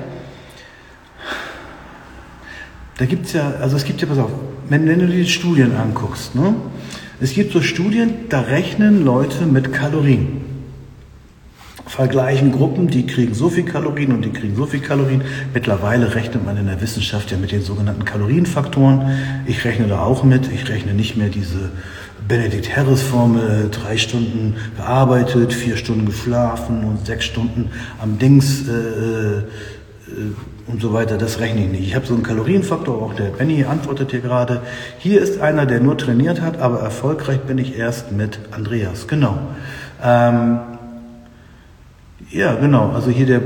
da 2.98 3.06
gibt 3.06 3.26
es 3.26 3.34
ja, 3.34 3.54
also 3.60 3.76
es 3.76 3.86
gibt 3.86 4.02
ja, 4.02 4.08
pass 4.08 4.18
auf, 4.18 4.32
wenn, 4.70 4.88
wenn 4.88 5.00
du 5.00 5.08
dir 5.08 5.24
die 5.24 5.30
Studien 5.30 5.76
anguckst, 5.76 6.36
ne? 6.36 6.56
es 7.20 7.34
gibt 7.34 7.54
so 7.54 7.62
Studien, 7.62 8.12
da 8.30 8.42
rechnen 8.42 9.04
Leute 9.04 9.46
mit 9.46 9.74
Kalorien. 9.74 10.42
Vergleichen 11.86 12.52
Gruppen, 12.52 12.88
die 12.88 13.06
kriegen 13.06 13.34
so 13.34 13.50
viel 13.50 13.66
Kalorien 13.66 14.14
und 14.14 14.24
die 14.24 14.32
kriegen 14.32 14.56
so 14.56 14.66
viel 14.66 14.80
Kalorien. 14.80 15.22
Mittlerweile 15.54 16.16
rechnet 16.16 16.44
man 16.44 16.58
in 16.58 16.66
der 16.66 16.82
Wissenschaft 16.82 17.30
ja 17.30 17.38
mit 17.38 17.52
den 17.52 17.62
sogenannten 17.62 18.04
Kalorienfaktoren. 18.04 19.44
Ich 19.46 19.64
rechne 19.64 19.88
da 19.88 20.02
auch 20.02 20.24
mit. 20.24 20.50
Ich 20.52 20.68
rechne 20.70 20.94
nicht 20.94 21.18
mehr 21.18 21.30
diese 21.30 21.72
Benedikt 22.28 22.76
Harris 22.76 23.02
Formel, 23.02 23.70
drei 23.70 23.98
Stunden 23.98 24.56
gearbeitet, 24.78 25.54
vier 25.54 25.78
Stunden 25.78 26.06
geschlafen 26.06 26.84
und 26.84 27.06
sechs 27.06 27.26
Stunden 27.26 27.70
am 28.02 28.18
Dings 28.18 28.68
äh, 28.68 28.72
äh, 28.72 29.44
und 30.68 30.82
so 30.82 30.94
weiter, 30.94 31.18
das 31.18 31.40
rechne 31.40 31.66
ich 31.66 31.70
nicht. 31.70 31.88
Ich 31.88 31.96
habe 31.96 32.06
so 32.06 32.14
einen 32.14 32.24
Kalorienfaktor, 32.24 33.02
auch 33.02 33.14
der 33.14 33.26
Benny 33.26 33.66
antwortet 33.66 34.12
hier 34.12 34.22
gerade. 34.22 34.62
Hier 34.98 35.22
ist 35.22 35.42
einer, 35.42 35.66
der 35.66 35.82
nur 35.82 35.98
trainiert 35.98 36.42
hat, 36.42 36.60
aber 36.60 36.80
erfolgreich 36.80 37.42
bin 37.42 37.58
ich 37.58 37.78
erst 37.78 38.12
mit 38.12 38.40
Andreas. 38.52 39.08
Genau. 39.08 39.38
Ähm, 40.02 40.60
ja, 42.30 42.56
genau. 42.56 42.92
Also 42.92 43.10
hier, 43.10 43.26
der, 43.26 43.42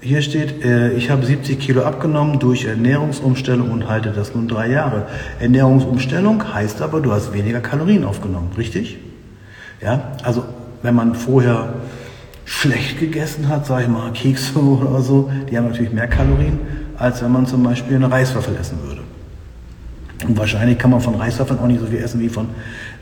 hier 0.00 0.20
steht, 0.20 0.64
äh, 0.64 0.92
ich 0.92 1.10
habe 1.10 1.24
70 1.24 1.60
Kilo 1.60 1.82
abgenommen 1.82 2.40
durch 2.40 2.64
Ernährungsumstellung 2.64 3.70
und 3.70 3.88
halte 3.88 4.10
das 4.10 4.34
nun 4.34 4.48
drei 4.48 4.68
Jahre. 4.68 5.06
Ernährungsumstellung 5.38 6.52
heißt 6.52 6.82
aber, 6.82 7.00
du 7.00 7.12
hast 7.12 7.32
weniger 7.32 7.60
Kalorien 7.60 8.04
aufgenommen, 8.04 8.50
richtig? 8.58 8.98
Ja, 9.80 10.12
also 10.24 10.44
wenn 10.82 10.94
man 10.94 11.14
vorher 11.14 11.74
schlecht 12.48 12.98
gegessen 12.98 13.48
hat, 13.48 13.66
sage 13.66 13.82
ich 13.82 13.88
mal, 13.88 14.10
Kekse 14.12 14.58
oder 14.58 15.02
so, 15.02 15.30
die 15.50 15.56
haben 15.56 15.68
natürlich 15.68 15.92
mehr 15.92 16.08
Kalorien, 16.08 16.58
als 16.96 17.22
wenn 17.22 17.30
man 17.30 17.46
zum 17.46 17.62
Beispiel 17.62 17.96
eine 17.96 18.10
Reiswaffel 18.10 18.56
essen 18.56 18.78
würde. 18.82 19.02
Und 20.26 20.36
wahrscheinlich 20.36 20.78
kann 20.78 20.90
man 20.90 21.00
von 21.00 21.14
Reiswaffeln 21.14 21.60
auch 21.60 21.66
nicht 21.66 21.80
so 21.80 21.86
viel 21.86 21.98
essen 21.98 22.20
wie 22.20 22.28
von, 22.28 22.48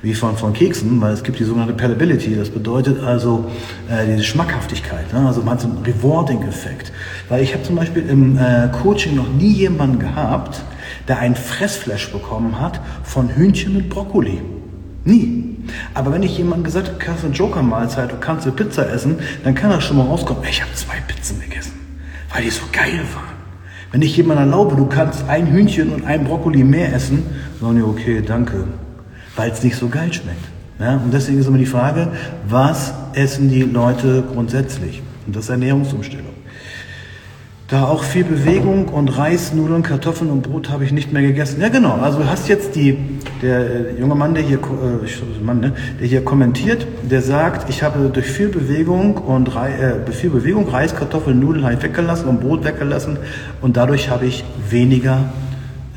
wie 0.02 0.12
von, 0.12 0.36
von 0.36 0.52
Keksen, 0.52 1.00
weil 1.00 1.14
es 1.14 1.22
gibt 1.22 1.38
die 1.38 1.44
sogenannte 1.44 1.72
Palatability. 1.72 2.34
Das 2.34 2.50
bedeutet 2.50 3.02
also 3.02 3.46
äh, 3.88 4.04
diese 4.06 4.24
Schmackhaftigkeit. 4.24 5.12
Ne? 5.14 5.26
Also 5.26 5.40
man 5.40 5.54
hat 5.54 5.60
so 5.62 5.68
einen 5.68 5.78
Rewarding-Effekt. 5.78 6.92
Weil 7.30 7.42
ich 7.42 7.54
habe 7.54 7.62
zum 7.62 7.76
Beispiel 7.76 8.06
im 8.06 8.36
äh, 8.36 8.68
Coaching 8.82 9.14
noch 9.14 9.32
nie 9.32 9.52
jemanden 9.52 10.00
gehabt, 10.00 10.60
der 11.08 11.20
ein 11.20 11.36
Fressflash 11.36 12.12
bekommen 12.12 12.60
hat 12.60 12.80
von 13.04 13.30
Hühnchen 13.30 13.74
mit 13.74 13.88
Brokkoli. 13.88 14.42
Nie. 15.04 15.55
Aber 15.94 16.12
wenn 16.12 16.22
ich 16.22 16.36
jemandem 16.38 16.64
gesagt 16.64 16.88
habe, 16.88 16.98
du 16.98 17.04
kannst 17.04 17.24
eine 17.24 17.34
Joker-Mahlzeit, 17.34 18.12
du 18.12 18.16
kannst 18.16 18.46
eine 18.46 18.54
Pizza 18.54 18.90
essen, 18.90 19.18
dann 19.44 19.54
kann 19.54 19.70
er 19.70 19.80
schon 19.80 19.96
mal 19.96 20.04
rauskommen, 20.04 20.42
ich 20.48 20.62
habe 20.62 20.72
zwei 20.74 20.96
Pizzen 21.06 21.40
gegessen, 21.40 21.72
weil 22.32 22.42
die 22.42 22.50
so 22.50 22.62
geil 22.72 23.00
waren. 23.14 23.36
Wenn 23.92 24.02
ich 24.02 24.16
jemandem 24.16 24.50
erlaube, 24.50 24.76
du 24.76 24.86
kannst 24.86 25.28
ein 25.28 25.46
Hühnchen 25.46 25.92
und 25.92 26.04
ein 26.04 26.24
Brokkoli 26.24 26.64
mehr 26.64 26.94
essen, 26.94 27.24
sagen 27.60 27.76
die, 27.76 27.82
okay, 27.82 28.22
danke, 28.26 28.64
weil 29.36 29.50
es 29.50 29.62
nicht 29.62 29.76
so 29.76 29.88
geil 29.88 30.12
schmeckt. 30.12 30.44
Ja, 30.78 30.96
und 30.96 31.12
deswegen 31.12 31.38
ist 31.38 31.46
immer 31.46 31.58
die 31.58 31.66
Frage, 31.66 32.08
was 32.48 32.92
essen 33.14 33.48
die 33.48 33.62
Leute 33.62 34.22
grundsätzlich? 34.30 35.02
Und 35.26 35.34
das 35.34 35.44
ist 35.44 35.50
Ernährungsumstellung. 35.50 36.34
Da 37.68 37.84
auch 37.86 38.04
viel 38.04 38.22
Bewegung 38.22 38.86
und 38.86 39.18
Reis, 39.18 39.52
Nudeln, 39.52 39.82
Kartoffeln 39.82 40.30
und 40.30 40.42
Brot 40.42 40.70
habe 40.70 40.84
ich 40.84 40.92
nicht 40.92 41.12
mehr 41.12 41.22
gegessen. 41.22 41.60
Ja, 41.60 41.68
genau. 41.68 41.94
Also 41.94 42.24
hast 42.24 42.48
jetzt 42.48 42.76
die, 42.76 42.96
der 43.42 43.58
äh, 43.58 44.00
junge 44.00 44.14
Mann, 44.14 44.34
der 44.34 44.44
hier, 44.44 44.58
äh, 44.58 45.42
Mann, 45.42 45.58
ne, 45.58 45.72
der 45.98 46.06
hier 46.06 46.24
kommentiert, 46.24 46.86
der 47.02 47.22
sagt, 47.22 47.68
ich 47.68 47.82
habe 47.82 48.08
durch 48.08 48.26
viel 48.26 48.50
Bewegung 48.50 49.16
und 49.16 49.48
äh, 49.56 50.12
viel 50.12 50.30
Bewegung 50.30 50.68
Reis, 50.68 50.94
Kartoffeln, 50.94 51.40
Nudeln 51.40 51.68
ich 51.72 51.82
weggelassen 51.82 52.28
und 52.28 52.40
Brot 52.40 52.64
weggelassen 52.64 53.18
und 53.60 53.76
dadurch 53.76 54.10
habe 54.10 54.26
ich 54.26 54.44
weniger, 54.70 55.24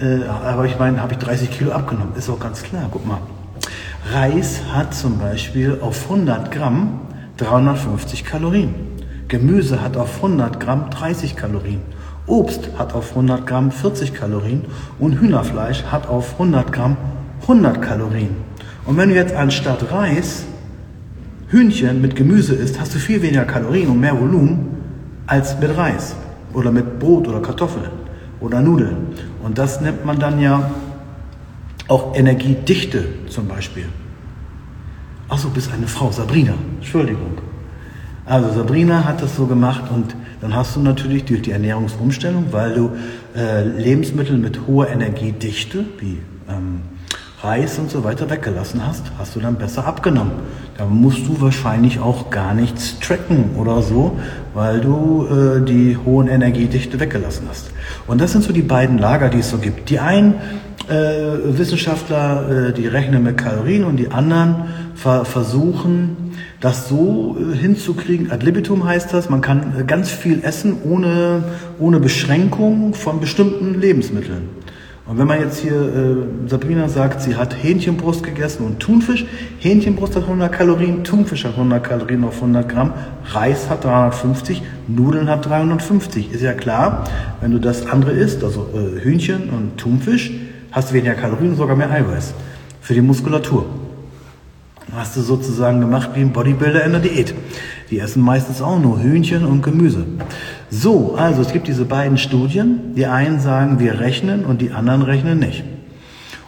äh, 0.02 0.24
aber 0.28 0.66
ich 0.66 0.80
meine, 0.80 1.00
habe 1.04 1.14
ich 1.14 1.20
30 1.20 1.52
Kilo 1.52 1.72
abgenommen. 1.72 2.16
Ist 2.18 2.32
auch 2.32 2.40
ganz 2.40 2.64
klar. 2.64 2.90
Guck 2.92 3.06
mal. 3.06 3.20
Reis 4.12 4.62
hat 4.74 4.96
zum 4.96 5.20
Beispiel 5.20 5.78
auf 5.82 6.10
100 6.10 6.52
Gramm 6.52 7.02
350 7.38 8.26
Kalorien. 8.26 8.99
Gemüse 9.30 9.82
hat 9.82 9.96
auf 9.96 10.18
100 10.18 10.60
Gramm 10.60 10.90
30 10.90 11.36
Kalorien. 11.36 11.82
Obst 12.26 12.72
hat 12.78 12.94
auf 12.94 13.12
100 13.12 13.48
Gramm 13.48 13.72
40 13.72 14.14
Kalorien 14.14 14.66
und 15.00 15.22
Hühnerfleisch 15.22 15.84
hat 15.84 16.08
auf 16.08 16.34
100 16.34 16.74
Gramm 16.74 16.98
100 17.44 17.82
Kalorien. 17.82 18.36
Und 18.86 18.98
wenn 18.98 19.10
du 19.10 19.16
jetzt 19.16 19.34
anstatt 19.34 19.92
Reis 19.92 20.46
Hühnchen 21.50 22.02
mit 22.02 22.16
Gemüse 22.16 22.54
isst, 22.56 22.80
hast 22.80 22.94
du 22.94 23.00
viel 23.00 23.22
weniger 23.22 23.46
Kalorien 23.46 23.90
und 23.90 24.00
mehr 24.00 24.20
Volumen 24.20 24.78
als 25.26 25.60
mit 25.60 25.76
Reis 25.76 26.16
oder 26.54 26.72
mit 26.72 27.00
Brot 27.00 27.28
oder 27.28 27.40
Kartoffeln 27.40 27.90
oder 28.40 28.62
Nudeln. 28.62 28.98
Und 29.44 29.58
das 29.58 29.82
nennt 29.82 30.06
man 30.06 30.20
dann 30.20 30.40
ja 30.40 30.72
auch 31.88 32.16
Energiedichte 32.16 33.06
zum 33.28 33.48
Beispiel. 33.48 33.86
Achso, 35.28 35.50
bist 35.50 35.72
eine 35.72 35.88
Frau, 35.88 36.12
Sabrina. 36.12 36.54
Entschuldigung. 36.80 37.49
Also 38.30 38.52
Sabrina 38.52 39.06
hat 39.06 39.24
das 39.24 39.36
so 39.36 39.48
gemacht 39.48 39.86
und 39.90 40.16
dann 40.40 40.56
hast 40.56 40.76
du 40.76 40.82
natürlich 40.82 41.26
durch 41.26 41.42
die 41.42 41.50
Ernährungsumstellung, 41.50 42.46
weil 42.52 42.76
du 42.76 42.92
äh, 43.36 43.64
Lebensmittel 43.64 44.38
mit 44.38 44.68
hoher 44.68 44.88
Energiedichte 44.88 45.84
wie 45.98 46.20
ähm, 46.48 46.82
Reis 47.42 47.80
und 47.80 47.90
so 47.90 48.04
weiter 48.04 48.30
weggelassen 48.30 48.86
hast, 48.86 49.06
hast 49.18 49.36
du 49.36 49.40
dann 49.40 49.56
besser 49.56 49.88
abgenommen. 49.88 50.34
Da 50.78 50.86
musst 50.86 51.26
du 51.26 51.42
wahrscheinlich 51.42 52.00
auch 52.00 52.30
gar 52.30 52.54
nichts 52.54 53.00
tracken 53.00 53.56
oder 53.58 53.82
so, 53.82 54.20
weil 54.54 54.80
du 54.80 55.26
äh, 55.26 55.66
die 55.66 55.98
hohen 55.98 56.28
Energiedichte 56.28 57.00
weggelassen 57.00 57.48
hast. 57.50 57.72
Und 58.06 58.22
das 58.22 58.34
sind 58.34 58.44
so 58.44 58.54
die 58.54 58.62
beiden 58.62 59.00
Lager, 59.00 59.30
die 59.30 59.40
es 59.40 59.50
so 59.50 59.58
gibt. 59.58 59.90
Die 59.90 59.98
einen 60.00 60.36
äh, 60.90 61.58
Wissenschaftler, 61.58 62.70
äh, 62.70 62.74
die 62.74 62.88
rechnen 62.88 63.24
mit 63.24 63.38
Kalorien 63.38 63.84
und 63.86 63.98
die 63.98 64.10
anderen 64.10 64.66
ver 64.96 65.26
versuchen, 65.26 66.34
das 66.60 66.90
so 66.90 67.38
äh, 67.40 67.56
hinzukriegen, 67.56 68.32
ad 68.32 68.46
libitum 68.46 68.86
heißt 68.86 69.14
das, 69.14 69.30
man 69.30 69.42
kann 69.42 69.74
äh, 69.80 69.84
ganz 69.84 70.10
viel 70.10 70.44
essen 70.44 70.78
ohne, 70.84 71.44
ohne 71.80 72.00
Beschränkung 72.00 72.94
von 72.94 73.20
bestimmten 73.20 73.80
Lebensmitteln. 73.80 74.50
Und 75.10 75.18
wenn 75.18 75.26
man 75.26 75.40
jetzt 75.40 75.58
hier, 75.58 75.72
äh, 75.72 76.48
Sabrina 76.48 76.88
sagt, 76.88 77.24
sie 77.24 77.36
hat 77.36 77.56
Hähnchenbrust 77.64 78.22
gegessen 78.22 78.64
und 78.64 78.80
Thunfisch, 78.80 79.26
Hähnchenbrust 79.58 80.16
hat 80.16 80.24
100 80.24 80.52
Kalorien, 80.52 81.04
Thunfisch 81.04 81.46
hat 81.46 81.54
100 81.54 81.84
Kalorien 81.84 82.24
auf 82.24 82.36
100 82.36 82.70
Gramm, 82.70 82.94
Reis 83.26 83.72
hat 83.72 83.86
350, 83.86 84.62
Nudeln 84.88 85.28
hat 85.28 85.48
350. 85.48 86.32
Ist 86.32 86.44
ja 86.44 86.54
klar, 86.54 87.06
wenn 87.42 87.50
du 87.50 87.58
das 87.58 87.88
andere 87.88 88.12
isst, 88.12 88.44
also 88.44 88.68
äh, 88.72 89.02
Hühnchen 89.02 89.50
und 89.50 89.78
Thunfisch, 89.78 90.32
hast 90.72 90.90
du 90.90 90.94
weniger 90.94 91.16
Kalorien, 91.16 91.56
sogar 91.56 91.76
mehr 91.76 91.92
Eiweiß 91.92 92.34
für 92.82 92.94
die 92.94 93.02
Muskulatur. 93.02 93.66
Hast 94.96 95.16
du 95.16 95.22
sozusagen 95.22 95.82
gemacht 95.82 96.12
wie 96.16 96.22
ein 96.22 96.34
Bodybuilder 96.34 96.84
in 96.84 96.92
der 96.94 97.02
Diät. 97.02 97.36
Die 97.92 98.00
essen 98.00 98.24
meistens 98.24 98.62
auch 98.62 98.80
nur 98.80 99.02
Hühnchen 99.02 99.46
und 99.46 99.62
Gemüse. 99.62 100.06
So, 100.72 101.16
also 101.16 101.42
es 101.42 101.54
gibt 101.54 101.68
diese 101.68 101.86
beiden 101.86 102.18
Studien. 102.18 102.96
Die 102.96 103.06
einen 103.06 103.40
sagen, 103.40 103.80
wir 103.80 104.00
rechnen 104.00 104.46
und 104.46 104.62
die 104.62 104.72
anderen 104.72 105.04
rechnen 105.04 105.40
nicht. 105.40 105.64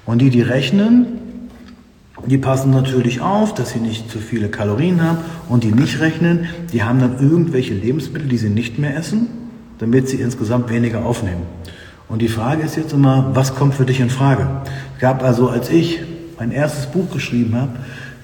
Und 0.06 0.20
die, 0.20 0.32
die 0.32 0.42
rechnen, 0.42 1.06
die 2.26 2.38
passen 2.38 2.72
natürlich 2.72 3.22
auf, 3.22 3.54
dass 3.54 3.72
sie 3.72 3.80
nicht 3.80 4.10
zu 4.10 4.20
viele 4.20 4.50
Kalorien 4.50 5.04
haben. 5.04 5.20
Und 5.50 5.64
die 5.64 5.72
nicht 5.72 6.00
rechnen, 6.00 6.48
die 6.74 6.84
haben 6.84 7.00
dann 7.00 7.20
irgendwelche 7.20 7.74
Lebensmittel, 7.74 8.28
die 8.28 8.38
sie 8.38 8.50
nicht 8.50 8.80
mehr 8.80 8.96
essen, 8.96 9.28
damit 9.78 10.10
sie 10.10 10.18
insgesamt 10.18 10.70
weniger 10.70 11.06
aufnehmen. 11.06 11.44
Und 12.12 12.22
die 12.22 12.28
Frage 12.28 12.64
ist 12.64 12.76
jetzt 12.76 12.92
immer, 12.92 13.32
was 13.34 13.56
kommt 13.56 13.74
für 13.74 13.86
dich 13.86 14.02
in 14.02 14.10
Frage? 14.10 14.46
Es 14.96 15.00
gab 15.00 15.24
also, 15.24 15.48
als 15.48 15.70
ich 15.70 16.02
mein 16.38 16.52
erstes 16.52 16.88
Buch 16.88 17.10
geschrieben 17.10 17.56
habe, 17.56 17.72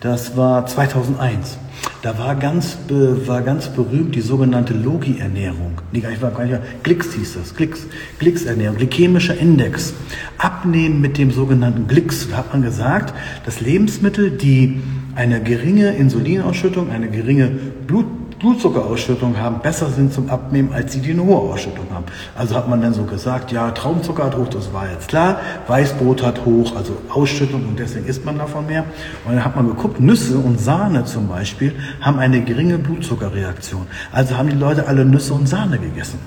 das 0.02 0.36
war 0.36 0.66
2001. 0.66 1.58
Da 2.02 2.18
war 2.20 2.36
ganz, 2.36 2.78
war 2.90 3.42
ganz 3.44 3.70
berühmt 3.70 4.14
die 4.14 4.22
sogenannte 4.22 4.74
Logi-Ernährung. 4.74 5.80
Nee, 5.94 6.02
gar 6.02 6.10
nicht, 6.10 6.22
gar 6.22 6.44
nicht, 6.44 6.84
Glicks 6.84 7.14
hieß 7.14 7.36
das. 7.36 7.56
Glicks, 7.56 7.88
Glicks-Ernährung, 8.20 8.76
glykämischer 8.76 9.38
Index. 9.38 9.94
Abnehmen 10.38 11.00
mit 11.00 11.18
dem 11.18 11.32
sogenannten 11.32 11.88
Glicks. 11.88 12.28
Da 12.30 12.38
hat 12.38 12.52
man 12.52 12.64
gesagt, 12.64 13.14
dass 13.46 13.62
Lebensmittel, 13.62 14.32
die 14.32 14.82
eine 15.16 15.42
geringe 15.42 15.96
Insulinausschüttung, 15.96 16.92
eine 16.92 17.08
geringe 17.08 17.48
Blut, 17.88 18.06
Blutzuckerausschüttung 18.40 19.38
haben, 19.38 19.60
besser 19.62 19.90
sind 19.90 20.14
zum 20.14 20.30
Abnehmen 20.30 20.72
als 20.72 20.94
die, 20.94 21.00
die 21.00 21.12
eine 21.12 21.24
hohe 21.24 21.54
Ausschüttung 21.54 21.86
haben. 21.92 22.06
Also 22.36 22.56
hat 22.56 22.70
man 22.70 22.82
dann 22.82 22.94
so 22.94 23.04
gesagt, 23.04 23.52
ja, 23.52 23.72
Traubenzucker 23.72 24.26
hat 24.26 24.38
hoch, 24.38 24.48
das 24.48 24.74
war 24.74 24.90
jetzt 24.90 25.08
klar, 25.08 25.40
Weißbrot 25.68 26.24
hat 26.24 26.46
hoch, 26.46 26.76
also 26.76 26.98
Ausschüttung 27.10 27.66
und 27.68 27.80
deswegen 27.80 28.06
isst 28.06 28.26
man 28.26 28.38
davon 28.38 28.68
mehr. 28.68 28.84
Und 29.26 29.36
dann 29.36 29.44
hat 29.44 29.56
man 29.56 29.68
geguckt, 29.68 30.00
Nüsse 30.00 30.38
und 30.38 30.60
Sahne 30.60 31.06
zum 31.06 31.28
Beispiel 31.28 31.74
haben 32.00 32.20
eine 32.20 32.42
geringe 32.44 32.78
Blutzuckerreaktion. 32.78 33.88
Also 34.12 34.38
haben 34.38 34.50
die 34.50 34.56
Leute 34.56 34.88
alle 34.88 35.04
Nüsse 35.04 35.34
und 35.34 35.48
Sahne 35.48 35.80
gegessen. 35.80 36.20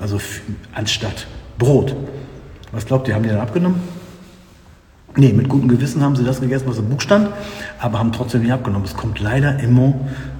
Also 0.00 0.18
anstatt 0.74 1.26
Brot. 1.58 1.94
Was 2.72 2.86
glaubt 2.86 3.06
ihr, 3.06 3.14
haben 3.14 3.22
die 3.22 3.28
dann 3.28 3.40
abgenommen? 3.40 3.80
Nee, 5.14 5.32
mit 5.34 5.48
gutem 5.48 5.68
Gewissen 5.68 6.02
haben 6.02 6.16
sie 6.16 6.24
das 6.24 6.40
gegessen, 6.40 6.64
was 6.66 6.78
im 6.78 6.88
Buch 6.88 7.02
stand, 7.02 7.28
aber 7.78 7.98
haben 7.98 8.12
trotzdem 8.12 8.42
nicht 8.42 8.52
abgenommen. 8.52 8.86
Es 8.86 8.96
kommt 8.96 9.20
leider 9.20 9.58
immer 9.60 9.94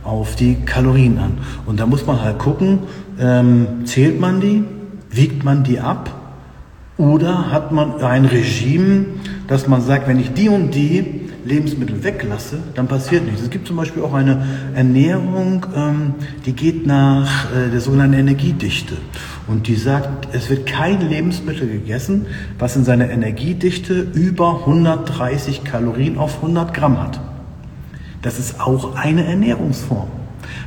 auf 0.05 0.37
die 0.37 0.57
Kalorien 0.65 1.19
an. 1.19 1.39
Und 1.67 1.81
da 1.81 1.87
muss 1.87 2.07
man 2.07 2.21
halt 2.21 2.39
gucken, 2.39 2.81
ähm, 3.19 3.85
zählt 3.85 4.21
man 4.21 4.41
die, 4.41 4.65
wiegt 5.11 5.45
man 5.45 5.65
die 5.65 5.81
ab 5.81 6.11
oder 6.97 7.51
hat 7.51 7.73
man 7.73 8.01
ein 8.03 8.25
Regime, 8.25 9.07
dass 9.49 9.67
man 9.67 9.81
sagt, 9.81 10.09
wenn 10.09 10.21
ich 10.21 10.33
die 10.33 10.49
und 10.49 10.75
die 10.75 11.23
Lebensmittel 11.45 12.05
weglasse, 12.05 12.59
dann 12.75 12.87
passiert 12.87 13.25
nichts. 13.25 13.43
Es 13.43 13.51
gibt 13.51 13.67
zum 13.67 13.77
Beispiel 13.77 14.03
auch 14.03 14.15
eine 14.15 14.47
Ernährung, 14.75 15.67
ähm, 15.75 16.15
die 16.47 16.53
geht 16.53 16.87
nach 16.87 17.53
äh, 17.53 17.71
der 17.71 17.81
sogenannten 17.81 18.15
Energiedichte. 18.15 18.97
Und 19.49 19.67
die 19.67 19.75
sagt, 19.75 20.29
es 20.33 20.49
wird 20.51 20.67
kein 20.67 21.09
Lebensmittel 21.09 21.69
gegessen, 21.69 22.27
was 22.59 22.77
in 22.77 22.85
seiner 22.85 23.11
Energiedichte 23.11 24.07
über 24.15 24.61
130 24.61 25.65
Kalorien 25.65 26.19
auf 26.19 26.37
100 26.37 26.73
Gramm 26.73 27.03
hat. 27.03 27.21
Das 28.23 28.39
ist 28.39 28.61
auch 28.61 28.95
eine 28.95 29.25
Ernährungsform. 29.27 30.09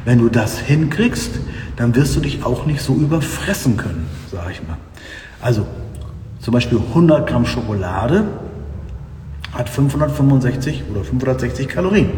Wenn 0.03 0.19
du 0.19 0.29
das 0.29 0.59
hinkriegst, 0.59 1.39
dann 1.77 1.95
wirst 1.95 2.15
du 2.15 2.19
dich 2.19 2.43
auch 2.43 2.65
nicht 2.65 2.81
so 2.81 2.93
überfressen 2.95 3.77
können, 3.77 4.07
sage 4.31 4.51
ich 4.51 4.61
mal. 4.67 4.77
Also 5.41 5.65
zum 6.39 6.53
Beispiel 6.53 6.77
100 6.77 7.27
Gramm 7.27 7.45
Schokolade 7.45 8.25
hat 9.53 9.69
565 9.69 10.83
oder 10.91 11.03
560 11.03 11.67
Kalorien. 11.67 12.11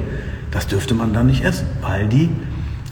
Das 0.52 0.68
dürfte 0.68 0.94
man 0.94 1.14
dann 1.14 1.28
nicht 1.28 1.44
essen, 1.44 1.68
weil 1.82 2.08
die 2.08 2.30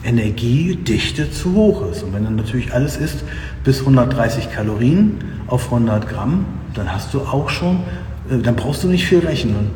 Energiedichte 0.04 1.30
zu 1.30 1.54
hoch 1.54 1.90
ist. 1.90 2.04
Und 2.04 2.14
wenn 2.14 2.24
dann 2.24 2.36
natürlich 2.36 2.72
alles 2.72 2.96
isst 2.96 3.24
bis 3.64 3.80
130 3.80 4.52
Kalorien 4.52 5.18
auf 5.48 5.72
100 5.72 6.08
Gramm, 6.08 6.44
dann 6.74 6.92
hast 6.92 7.12
du 7.12 7.20
auch 7.20 7.50
schon, 7.50 7.80
äh, 8.30 8.38
dann 8.38 8.54
brauchst 8.54 8.84
du 8.84 8.88
nicht 8.88 9.06
viel 9.06 9.20
rechnen, 9.20 9.70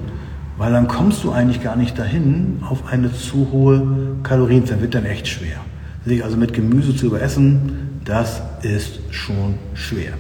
weil 0.61 0.73
dann 0.73 0.89
kommst 0.89 1.25
du 1.25 1.33
eigentlich 1.33 1.63
gar 1.63 1.75
nicht 1.75 1.99
dahin 1.99 2.59
auf 2.69 2.87
eine 2.93 3.11
zu 3.15 3.49
hohe 3.51 4.19
Kalorienzahl. 4.23 4.83
Wird 4.83 4.95
dann 4.95 5.07
echt 5.07 5.27
schwer. 5.27 5.57
Sich 6.05 6.23
also 6.23 6.37
mit 6.37 6.53
Gemüse 6.53 6.95
zu 6.95 7.07
überessen, 7.07 8.01
das 8.05 8.43
ist 8.61 9.01
schon 9.11 9.55
schwer. 9.73 10.13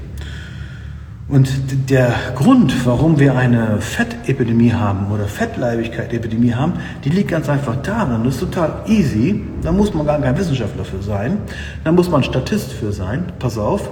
Und 1.28 1.50
der 1.90 2.14
Grund, 2.36 2.86
warum 2.86 3.20
wir 3.20 3.36
eine 3.36 3.82
Fettepidemie 3.82 4.72
haben 4.72 5.12
oder 5.12 5.26
Fettleibigkeit-Epidemie 5.26 6.54
haben, 6.54 6.72
die 7.04 7.10
liegt 7.10 7.28
ganz 7.28 7.50
einfach 7.50 7.76
darin. 7.76 8.24
Das 8.24 8.36
ist 8.36 8.40
total 8.40 8.84
easy. 8.86 9.42
Da 9.60 9.72
muss 9.72 9.92
man 9.92 10.06
gar 10.06 10.18
kein 10.22 10.38
Wissenschaftler 10.38 10.86
für 10.86 11.02
sein. 11.02 11.36
Da 11.84 11.92
muss 11.92 12.08
man 12.10 12.24
Statist 12.24 12.72
für 12.72 12.92
sein. 12.92 13.26
Pass 13.38 13.58
auf. 13.58 13.90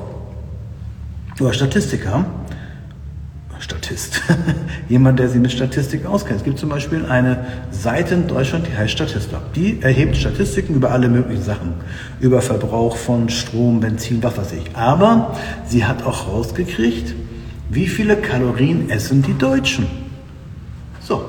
Oder 1.38 1.52
Statistiker. 1.52 2.24
Statist. 3.60 4.20
Jemand, 4.88 5.18
der 5.18 5.28
sich 5.28 5.40
mit 5.40 5.52
Statistik 5.52 6.06
auskennt. 6.06 6.38
Es 6.38 6.44
gibt 6.44 6.58
zum 6.58 6.68
Beispiel 6.68 7.04
eine 7.06 7.46
Seite 7.70 8.14
in 8.14 8.26
Deutschland, 8.26 8.66
die 8.66 8.76
heißt 8.76 8.92
Statista. 8.92 9.40
Die 9.54 9.82
erhebt 9.82 10.16
Statistiken 10.16 10.74
über 10.74 10.90
alle 10.92 11.08
möglichen 11.08 11.42
Sachen. 11.42 11.74
Über 12.20 12.40
Verbrauch 12.40 12.96
von 12.96 13.28
Strom, 13.28 13.80
Benzin, 13.80 14.22
was 14.22 14.38
weiß 14.38 14.52
ich. 14.52 14.76
Aber 14.76 15.36
sie 15.66 15.84
hat 15.84 16.04
auch 16.04 16.28
rausgekriegt, 16.28 17.14
wie 17.70 17.86
viele 17.86 18.16
Kalorien 18.16 18.90
essen 18.90 19.22
die 19.22 19.36
Deutschen? 19.36 19.86
So. 21.00 21.24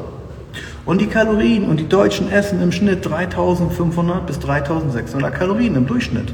Und 0.85 1.01
die 1.01 1.07
Kalorien, 1.07 1.65
und 1.65 1.79
die 1.79 1.87
Deutschen 1.87 2.31
essen 2.31 2.61
im 2.61 2.71
Schnitt 2.71 3.05
3500 3.05 4.25
bis 4.25 4.39
3600 4.39 5.33
Kalorien 5.33 5.75
im 5.75 5.85
Durchschnitt. 5.85 6.33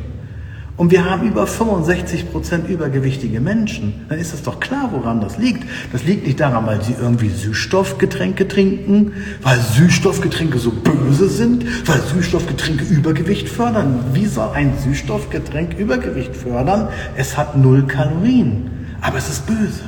Und 0.77 0.91
wir 0.91 1.09
haben 1.09 1.25
über 1.25 1.47
65 1.47 2.31
Prozent 2.31 2.67
übergewichtige 2.67 3.39
Menschen. 3.39 4.05
Dann 4.09 4.19
ist 4.19 4.33
das 4.33 4.43
doch 4.43 4.59
klar, 4.59 4.89
woran 4.91 5.21
das 5.21 5.37
liegt. 5.37 5.63
Das 5.93 6.03
liegt 6.03 6.27
nicht 6.27 6.41
daran, 6.41 6.65
weil 6.65 6.83
sie 6.83 6.95
irgendwie 6.99 7.29
Süßstoffgetränke 7.29 8.45
trinken, 8.49 9.13
weil 9.41 9.57
Süßstoffgetränke 9.57 10.59
so 10.59 10.71
böse 10.71 11.29
sind, 11.29 11.65
weil 11.87 12.01
Süßstoffgetränke 12.01 12.83
Übergewicht 12.83 13.47
fördern. 13.47 14.03
Wie 14.11 14.25
soll 14.25 14.49
ein 14.53 14.73
Süßstoffgetränk 14.77 15.79
Übergewicht 15.79 16.35
fördern? 16.35 16.89
Es 17.15 17.37
hat 17.37 17.57
null 17.57 17.87
Kalorien, 17.87 18.69
aber 18.99 19.17
es 19.17 19.29
ist 19.29 19.47
böse. 19.47 19.83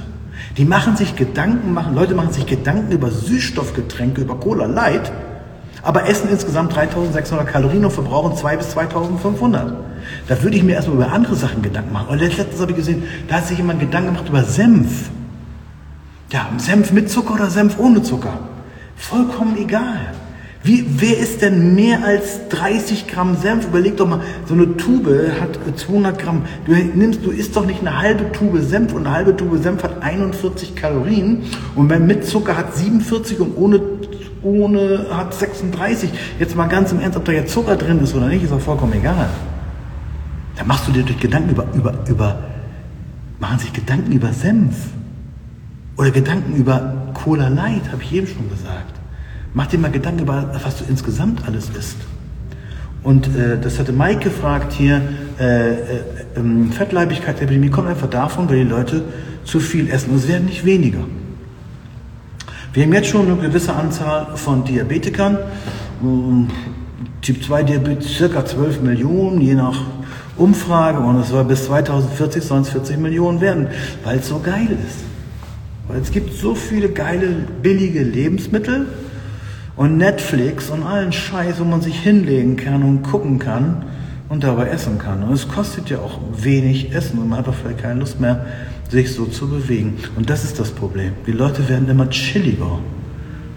Die 0.55 0.65
machen 0.65 0.95
sich 0.95 1.17
Gedanken, 1.17 1.73
machen, 1.73 1.95
Leute 1.95 2.15
machen 2.15 2.31
sich 2.31 2.45
Gedanken 2.45 2.93
über 2.93 3.11
Süßstoffgetränke, 3.11 4.21
über 4.21 4.39
Cola 4.39 4.65
Light, 4.65 5.11
aber 5.83 6.07
essen 6.07 6.29
insgesamt 6.29 6.75
3600 6.75 7.47
Kalorien 7.47 7.85
und 7.85 7.91
verbrauchen 7.91 8.35
2 8.35 8.57
bis 8.57 8.69
2500. 8.71 9.73
Da 10.27 10.43
würde 10.43 10.57
ich 10.57 10.63
mir 10.63 10.73
erstmal 10.73 10.97
über 10.97 11.11
andere 11.11 11.35
Sachen 11.35 11.61
Gedanken 11.61 11.93
machen. 11.93 12.07
Und 12.09 12.19
letztens 12.19 12.59
habe 12.59 12.71
ich 12.71 12.77
gesehen, 12.77 13.03
da 13.27 13.35
hat 13.35 13.47
sich 13.47 13.57
jemand 13.57 13.79
Gedanken 13.79 14.13
gemacht 14.13 14.29
über 14.29 14.43
Senf. 14.43 15.09
Ja, 16.31 16.49
Senf 16.57 16.91
mit 16.91 17.09
Zucker 17.09 17.35
oder 17.35 17.49
Senf 17.49 17.79
ohne 17.79 18.01
Zucker. 18.03 18.39
Vollkommen 18.95 19.57
egal. 19.57 20.13
Wie, 20.63 20.85
wer 20.97 21.17
ist 21.17 21.41
denn 21.41 21.75
mehr 21.75 22.03
als 22.03 22.49
30 22.49 23.07
Gramm 23.07 23.37
Senf? 23.37 23.67
Überleg 23.67 23.95
doch 23.95 24.07
mal, 24.07 24.19
so 24.45 24.53
eine 24.53 24.75
Tube 24.75 25.31
hat 25.39 25.57
200 25.77 26.19
Gramm. 26.19 26.41
Du 26.65 26.73
nimmst, 26.73 27.23
du 27.23 27.31
isst 27.31 27.55
doch 27.55 27.65
nicht 27.65 27.79
eine 27.79 27.97
halbe 27.97 28.31
Tube 28.33 28.59
Senf 28.61 28.91
und 28.91 29.05
eine 29.05 29.15
halbe 29.15 29.37
Tube 29.37 29.61
Senf 29.63 29.83
hat 29.83 30.01
41 30.01 30.75
Kalorien 30.75 31.43
und 31.75 31.89
wenn 31.89 32.05
mit 32.05 32.25
Zucker 32.25 32.57
hat 32.57 32.75
47 32.75 33.39
und 33.39 33.55
ohne, 33.55 33.79
ohne 34.47 35.07
hat 35.11 35.33
36. 35.33 36.09
Jetzt 36.39 36.55
mal 36.55 36.67
ganz 36.67 36.91
im 36.91 36.99
Ernst, 36.99 37.17
ob 37.17 37.25
da 37.25 37.31
jetzt 37.31 37.51
Zucker 37.53 37.75
drin 37.75 37.99
ist 37.99 38.15
oder 38.15 38.27
nicht, 38.27 38.43
ist 38.43 38.51
doch 38.51 38.59
vollkommen 38.59 38.93
egal. 38.93 39.29
Da 40.55 40.63
machst 40.63 40.87
du 40.87 40.91
dir 40.91 41.03
durch 41.03 41.19
Gedanken 41.19 41.49
über, 41.51 41.65
über, 41.73 41.93
über, 42.07 42.39
machen 43.39 43.59
sich 43.59 43.73
Gedanken 43.73 44.11
über 44.11 44.33
Senf. 44.33 44.75
Oder 45.97 46.11
Gedanken 46.11 46.55
über 46.55 47.11
Cola 47.13 47.47
Light, 47.47 47.91
habe 47.91 48.03
ich 48.03 48.13
eben 48.13 48.27
schon 48.27 48.49
gesagt. 48.49 48.93
Mach 49.53 49.67
dir 49.67 49.79
mal 49.79 49.91
Gedanken 49.91 50.21
über, 50.21 50.51
was 50.63 50.77
du 50.77 50.83
insgesamt 50.87 51.47
alles 51.47 51.69
isst. 51.69 51.97
Und 53.03 53.27
äh, 53.35 53.59
das 53.59 53.79
hatte 53.79 53.91
Mike 53.91 54.19
gefragt 54.19 54.73
hier, 54.73 55.01
äh, 55.39 55.71
äh, 55.71 55.77
ähm, 56.35 56.71
Fettleibigkeitsepidemie 56.71 57.69
kommt 57.69 57.87
einfach 57.87 58.09
davon, 58.09 58.49
weil 58.49 58.57
die 58.57 58.69
Leute 58.69 59.03
zu 59.43 59.59
viel 59.59 59.89
essen. 59.89 60.11
Und 60.11 60.17
es 60.17 60.27
werden 60.27 60.45
nicht 60.45 60.65
weniger. 60.65 60.99
Wir 62.73 62.83
haben 62.83 62.93
jetzt 62.93 63.07
schon 63.07 63.27
eine 63.27 63.35
gewisse 63.37 63.73
Anzahl 63.73 64.35
von 64.35 64.63
Diabetikern. 64.63 65.37
Ähm, 66.03 66.47
typ 67.21 67.43
2 67.43 67.63
Diabetes 67.63 68.15
circa 68.15 68.45
12 68.45 68.81
Millionen, 68.81 69.41
je 69.41 69.55
nach 69.55 69.81
Umfrage. 70.35 70.99
Und 70.99 71.19
es 71.19 71.29
soll 71.29 71.45
bis 71.45 71.65
2040 71.65 72.43
sollen 72.43 72.61
es 72.61 72.69
40 72.69 72.97
Millionen 72.97 73.41
werden, 73.41 73.67
weil 74.03 74.19
es 74.19 74.27
so 74.27 74.39
geil 74.39 74.77
ist. 74.87 75.05
Weil 75.87 76.01
es 76.01 76.11
gibt 76.11 76.33
so 76.33 76.53
viele 76.53 76.89
geile, 76.89 77.27
billige 77.61 78.03
Lebensmittel, 78.03 78.87
und 79.77 79.97
Netflix 79.97 80.69
und 80.69 80.83
allen 80.83 81.13
Scheiß, 81.13 81.59
wo 81.59 81.63
man 81.63 81.81
sich 81.81 81.99
hinlegen 81.99 82.57
kann 82.57 82.83
und 82.83 83.03
gucken 83.03 83.39
kann 83.39 83.85
und 84.27 84.43
dabei 84.43 84.69
essen 84.69 84.97
kann. 84.97 85.23
Und 85.23 85.33
es 85.33 85.47
kostet 85.47 85.89
ja 85.89 85.99
auch 85.99 86.19
wenig 86.35 86.93
Essen 86.93 87.19
und 87.19 87.29
man 87.29 87.39
hat 87.39 87.47
auch 87.47 87.53
vielleicht 87.53 87.79
keine 87.79 87.99
Lust 87.99 88.19
mehr, 88.19 88.45
sich 88.89 89.13
so 89.13 89.25
zu 89.25 89.49
bewegen. 89.49 89.97
Und 90.15 90.29
das 90.29 90.43
ist 90.43 90.59
das 90.59 90.71
Problem. 90.71 91.13
Die 91.25 91.31
Leute 91.31 91.67
werden 91.67 91.89
immer 91.89 92.09
chilliger. 92.09 92.79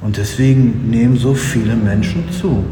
Und 0.01 0.17
deswegen 0.17 0.91
nehmen 0.91 1.17
so 1.17 1.35
viele 1.35 1.77
Menschen 1.77 2.25
zu. 2.31 2.65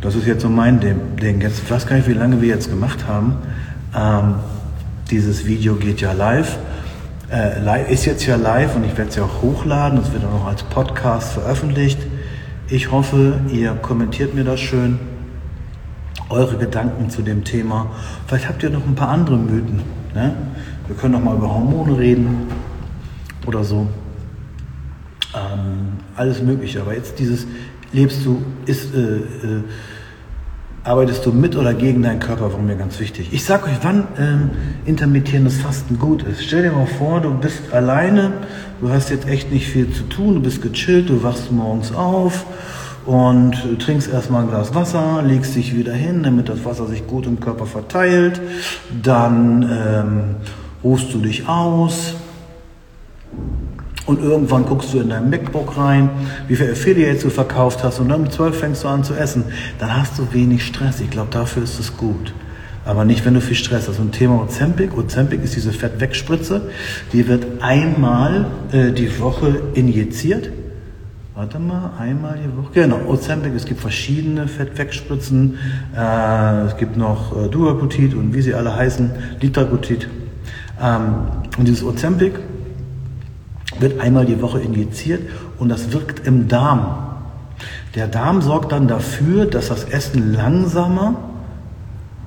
Das 0.00 0.14
ist 0.14 0.26
jetzt 0.26 0.42
so 0.42 0.48
mein 0.48 0.80
Ding. 0.80 1.40
Jetzt, 1.40 1.70
weiß 1.70 1.86
gar 1.86 1.96
nicht, 1.96 2.08
wie 2.08 2.14
lange 2.14 2.40
wir 2.40 2.48
jetzt 2.48 2.70
gemacht 2.70 3.06
haben. 3.06 3.36
Ähm, 3.94 4.36
dieses 5.10 5.46
Video 5.46 5.76
geht 5.76 6.00
ja 6.00 6.12
live. 6.12 6.58
Äh, 7.30 7.62
live. 7.62 7.90
Ist 7.90 8.06
jetzt 8.06 8.26
ja 8.26 8.36
live 8.36 8.76
und 8.76 8.84
ich 8.84 8.96
werde 8.96 9.10
es 9.10 9.16
ja 9.16 9.24
auch 9.24 9.42
hochladen. 9.42 9.98
Es 10.00 10.12
wird 10.12 10.24
auch 10.24 10.32
noch 10.32 10.46
als 10.46 10.62
Podcast 10.64 11.32
veröffentlicht. 11.32 11.98
Ich 12.68 12.90
hoffe, 12.90 13.40
ihr 13.52 13.72
kommentiert 13.72 14.34
mir 14.34 14.44
das 14.44 14.60
schön. 14.60 14.98
Eure 16.28 16.56
Gedanken 16.56 17.10
zu 17.10 17.22
dem 17.22 17.44
Thema. 17.44 17.90
Vielleicht 18.26 18.48
habt 18.48 18.62
ihr 18.62 18.70
noch 18.70 18.86
ein 18.86 18.94
paar 18.94 19.08
andere 19.08 19.36
Mythen. 19.36 19.82
Ne? 20.14 20.32
Wir 20.90 20.96
können 20.96 21.12
noch 21.12 21.22
mal 21.22 21.36
über 21.36 21.54
Hormone 21.54 21.96
reden 21.96 22.48
oder 23.46 23.62
so. 23.62 23.86
Ähm, 25.32 25.92
alles 26.16 26.42
Mögliche. 26.42 26.80
Aber 26.80 26.96
jetzt 26.96 27.16
dieses, 27.20 27.46
lebst 27.92 28.26
du, 28.26 28.42
ist, 28.66 28.92
äh, 28.92 29.18
äh, 29.18 29.62
arbeitest 30.82 31.24
du 31.24 31.30
mit 31.30 31.54
oder 31.54 31.74
gegen 31.74 32.02
deinen 32.02 32.18
Körper, 32.18 32.52
war 32.52 32.58
mir 32.58 32.74
ganz 32.74 32.98
wichtig. 32.98 33.28
Ich 33.30 33.44
sag 33.44 33.68
euch, 33.68 33.78
wann 33.82 34.08
ähm, 34.18 34.50
intermittierendes 34.84 35.58
Fasten 35.58 35.96
gut 35.96 36.24
ist. 36.24 36.42
Stell 36.42 36.64
dir 36.64 36.72
mal 36.72 36.86
vor, 36.86 37.20
du 37.20 37.34
bist 37.34 37.72
alleine, 37.72 38.32
du 38.80 38.88
hast 38.88 39.10
jetzt 39.10 39.28
echt 39.28 39.52
nicht 39.52 39.68
viel 39.68 39.92
zu 39.92 40.02
tun, 40.08 40.34
du 40.34 40.40
bist 40.40 40.60
gechillt, 40.60 41.08
du 41.08 41.22
wachst 41.22 41.52
morgens 41.52 41.94
auf 41.94 42.46
und 43.06 43.78
trinkst 43.78 44.12
erstmal 44.12 44.42
ein 44.42 44.48
Glas 44.48 44.74
Wasser, 44.74 45.22
legst 45.24 45.54
dich 45.54 45.76
wieder 45.76 45.92
hin, 45.92 46.24
damit 46.24 46.48
das 46.48 46.64
Wasser 46.64 46.88
sich 46.88 47.06
gut 47.06 47.26
im 47.26 47.38
Körper 47.38 47.66
verteilt. 47.66 48.40
Dann 49.00 49.62
ähm, 49.62 50.22
ruhst 50.82 51.12
du 51.12 51.18
dich 51.18 51.48
aus, 51.48 52.14
und 54.10 54.20
irgendwann 54.20 54.64
guckst 54.64 54.92
du 54.92 54.98
in 54.98 55.10
dein 55.10 55.30
MacBook 55.30 55.76
rein, 55.76 56.10
wie 56.48 56.56
viele 56.56 56.72
Affiliates 56.72 57.22
du 57.22 57.30
verkauft 57.30 57.84
hast 57.84 58.00
und 58.00 58.08
dann 58.08 58.22
um 58.22 58.30
12 58.30 58.58
fängst 58.58 58.82
du 58.82 58.88
an 58.88 59.04
zu 59.04 59.14
essen. 59.14 59.44
Dann 59.78 59.96
hast 59.96 60.18
du 60.18 60.32
wenig 60.32 60.66
Stress. 60.66 61.00
Ich 61.00 61.10
glaube, 61.10 61.28
dafür 61.30 61.62
ist 61.62 61.78
es 61.78 61.96
gut. 61.96 62.34
Aber 62.84 63.04
nicht, 63.04 63.24
wenn 63.24 63.34
du 63.34 63.40
viel 63.40 63.54
Stress 63.54 63.88
hast. 63.88 64.00
Und 64.00 64.10
Thema 64.10 64.42
Ozempic. 64.42 64.96
Ozempic 64.96 65.44
ist 65.44 65.54
diese 65.54 65.70
Fettwegspritze. 65.70 66.70
Die 67.12 67.28
wird 67.28 67.62
einmal 67.62 68.46
äh, 68.72 68.90
die 68.90 69.20
Woche 69.20 69.62
injiziert. 69.74 70.50
Warte 71.36 71.60
mal, 71.60 71.92
einmal 71.96 72.36
die 72.36 72.56
Woche. 72.56 72.72
Genau, 72.72 72.98
Ozempic. 73.06 73.54
Es 73.54 73.64
gibt 73.64 73.80
verschiedene 73.80 74.48
Fettwegspritzen. 74.48 75.58
Äh, 75.96 76.64
es 76.64 76.76
gibt 76.78 76.96
noch 76.96 77.36
äh, 77.36 77.48
Duracutit 77.48 78.14
und 78.14 78.34
wie 78.34 78.42
sie 78.42 78.54
alle 78.54 78.74
heißen, 78.74 79.10
Litracutit. 79.40 80.08
Ähm, 80.80 81.14
und 81.58 81.68
dieses 81.68 81.84
Ozempic 81.84 82.38
wird 83.78 84.00
einmal 84.00 84.26
die 84.26 84.40
Woche 84.40 84.60
injiziert 84.60 85.22
und 85.58 85.68
das 85.68 85.92
wirkt 85.92 86.26
im 86.26 86.48
Darm. 86.48 87.06
Der 87.94 88.06
Darm 88.06 88.40
sorgt 88.40 88.72
dann 88.72 88.88
dafür, 88.88 89.46
dass 89.46 89.68
das 89.68 89.84
Essen 89.84 90.32
langsamer 90.32 91.16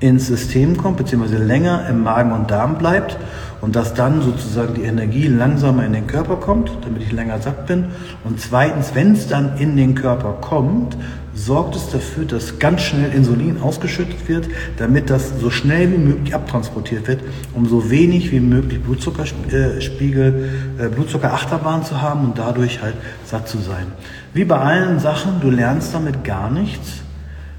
ins 0.00 0.26
System 0.26 0.76
kommt, 0.76 0.98
beziehungsweise 0.98 1.42
länger 1.42 1.88
im 1.88 2.02
Magen 2.02 2.32
und 2.32 2.50
Darm 2.50 2.76
bleibt 2.76 3.16
und 3.60 3.74
dass 3.74 3.94
dann 3.94 4.20
sozusagen 4.20 4.74
die 4.74 4.82
Energie 4.82 5.26
langsamer 5.26 5.86
in 5.86 5.92
den 5.92 6.06
Körper 6.06 6.36
kommt, 6.36 6.70
damit 6.82 7.02
ich 7.02 7.12
länger 7.12 7.38
satt 7.40 7.66
bin. 7.66 7.86
Und 8.24 8.40
zweitens, 8.40 8.94
wenn 8.94 9.12
es 9.12 9.28
dann 9.28 9.56
in 9.56 9.76
den 9.76 9.94
Körper 9.94 10.34
kommt, 10.40 10.96
sorgt 11.34 11.74
es 11.74 11.90
dafür, 11.90 12.24
dass 12.24 12.58
ganz 12.58 12.82
schnell 12.82 13.12
Insulin 13.12 13.60
ausgeschüttet 13.60 14.28
wird, 14.28 14.48
damit 14.76 15.10
das 15.10 15.40
so 15.40 15.50
schnell 15.50 15.92
wie 15.92 15.98
möglich 15.98 16.34
abtransportiert 16.34 17.08
wird, 17.08 17.20
um 17.54 17.66
so 17.66 17.90
wenig 17.90 18.30
wie 18.30 18.40
möglich 18.40 18.80
Blutzuckerspiegel, 18.80 20.48
äh, 20.78 20.88
Blutzuckerachterbahn 20.88 21.84
zu 21.84 22.00
haben 22.00 22.24
und 22.24 22.38
dadurch 22.38 22.80
halt 22.82 22.94
satt 23.24 23.48
zu 23.48 23.58
sein. 23.58 23.86
Wie 24.32 24.44
bei 24.44 24.58
allen 24.58 25.00
Sachen, 25.00 25.40
du 25.40 25.50
lernst 25.50 25.92
damit 25.94 26.24
gar 26.24 26.50
nichts. 26.50 27.00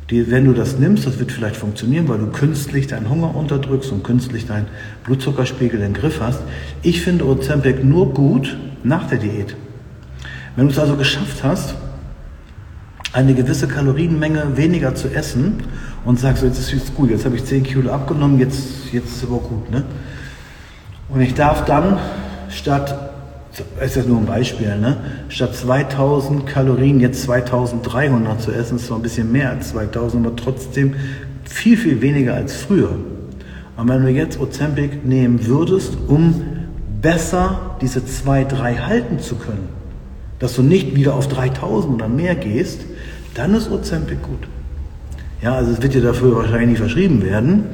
Die, 0.09 0.29
wenn 0.29 0.45
du 0.45 0.53
das 0.53 0.77
nimmst, 0.77 1.07
das 1.07 1.17
wird 1.17 1.31
vielleicht 1.31 1.55
funktionieren, 1.55 2.07
weil 2.07 2.19
du 2.19 2.27
künstlich 2.27 2.85
deinen 2.85 3.09
Hunger 3.09 3.35
unterdrückst 3.35 3.91
und 3.91 4.03
künstlich 4.03 4.45
deinen 4.45 4.67
Blutzuckerspiegel 5.03 5.81
im 5.81 5.93
Griff 5.93 6.21
hast. 6.21 6.41
Ich 6.83 7.01
finde 7.01 7.25
Ozempic 7.25 7.83
nur 7.83 8.13
gut 8.13 8.55
nach 8.83 9.07
der 9.07 9.17
Diät. 9.17 9.55
Wenn 10.55 10.67
du 10.67 10.71
es 10.71 10.79
also 10.79 10.95
geschafft 10.95 11.43
hast, 11.43 11.75
eine 13.15 13.33
gewisse 13.33 13.67
Kalorienmenge 13.67 14.57
weniger 14.57 14.93
zu 14.93 15.07
essen 15.07 15.63
und 16.03 16.19
sagst, 16.19 16.43
jetzt 16.43 16.59
ist 16.59 16.73
es 16.73 16.93
gut, 16.93 17.09
jetzt 17.09 17.23
habe 17.23 17.37
ich 17.37 17.45
10 17.45 17.63
Kilo 17.63 17.89
abgenommen, 17.89 18.39
jetzt, 18.39 18.91
jetzt 18.91 19.07
ist 19.07 19.15
es 19.17 19.23
aber 19.23 19.39
gut. 19.39 19.71
Ne? 19.71 19.85
Und 21.07 21.21
ich 21.21 21.33
darf 21.33 21.63
dann 21.63 21.97
statt, 22.49 23.13
ist 23.81 23.95
jetzt 23.95 24.09
nur 24.09 24.17
ein 24.17 24.25
Beispiel, 24.25 24.77
ne? 24.77 24.97
statt 25.29 25.55
2000 25.55 26.45
Kalorien 26.45 26.99
jetzt 26.99 27.23
2300 27.23 28.41
zu 28.41 28.51
essen, 28.51 28.75
ist 28.75 28.87
zwar 28.87 28.99
ein 28.99 29.03
bisschen 29.03 29.31
mehr 29.31 29.51
als 29.51 29.69
2000, 29.69 30.27
aber 30.27 30.35
trotzdem 30.35 30.95
viel, 31.45 31.77
viel 31.77 32.01
weniger 32.01 32.33
als 32.33 32.53
früher. 32.53 32.97
Und 33.77 33.87
wenn 33.87 34.01
du 34.01 34.09
jetzt 34.09 34.41
Ozempic 34.41 35.05
nehmen 35.05 35.45
würdest, 35.45 35.97
um 36.09 36.41
besser 37.01 37.77
diese 37.79 38.05
2, 38.05 38.43
3 38.43 38.75
halten 38.75 39.19
zu 39.19 39.35
können, 39.35 39.69
dass 40.39 40.55
du 40.55 40.63
nicht 40.63 40.97
wieder 40.97 41.13
auf 41.13 41.29
3000 41.29 41.93
oder 41.93 42.09
mehr 42.09 42.35
gehst, 42.35 42.81
dann 43.35 43.53
ist 43.53 43.69
Ozempic 43.69 44.21
gut. 44.23 44.47
Ja, 45.41 45.53
also 45.55 45.71
es 45.71 45.81
wird 45.81 45.93
dir 45.93 46.01
dafür 46.01 46.35
wahrscheinlich 46.35 46.69
nicht 46.69 46.79
verschrieben 46.79 47.21
werden, 47.21 47.65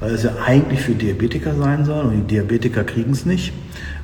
weil 0.00 0.14
es 0.14 0.22
ja 0.22 0.30
eigentlich 0.46 0.80
für 0.80 0.92
Diabetiker 0.92 1.54
sein 1.54 1.84
soll 1.84 2.06
und 2.06 2.12
die 2.12 2.34
Diabetiker 2.36 2.84
kriegen 2.84 3.10
es 3.10 3.26
nicht, 3.26 3.52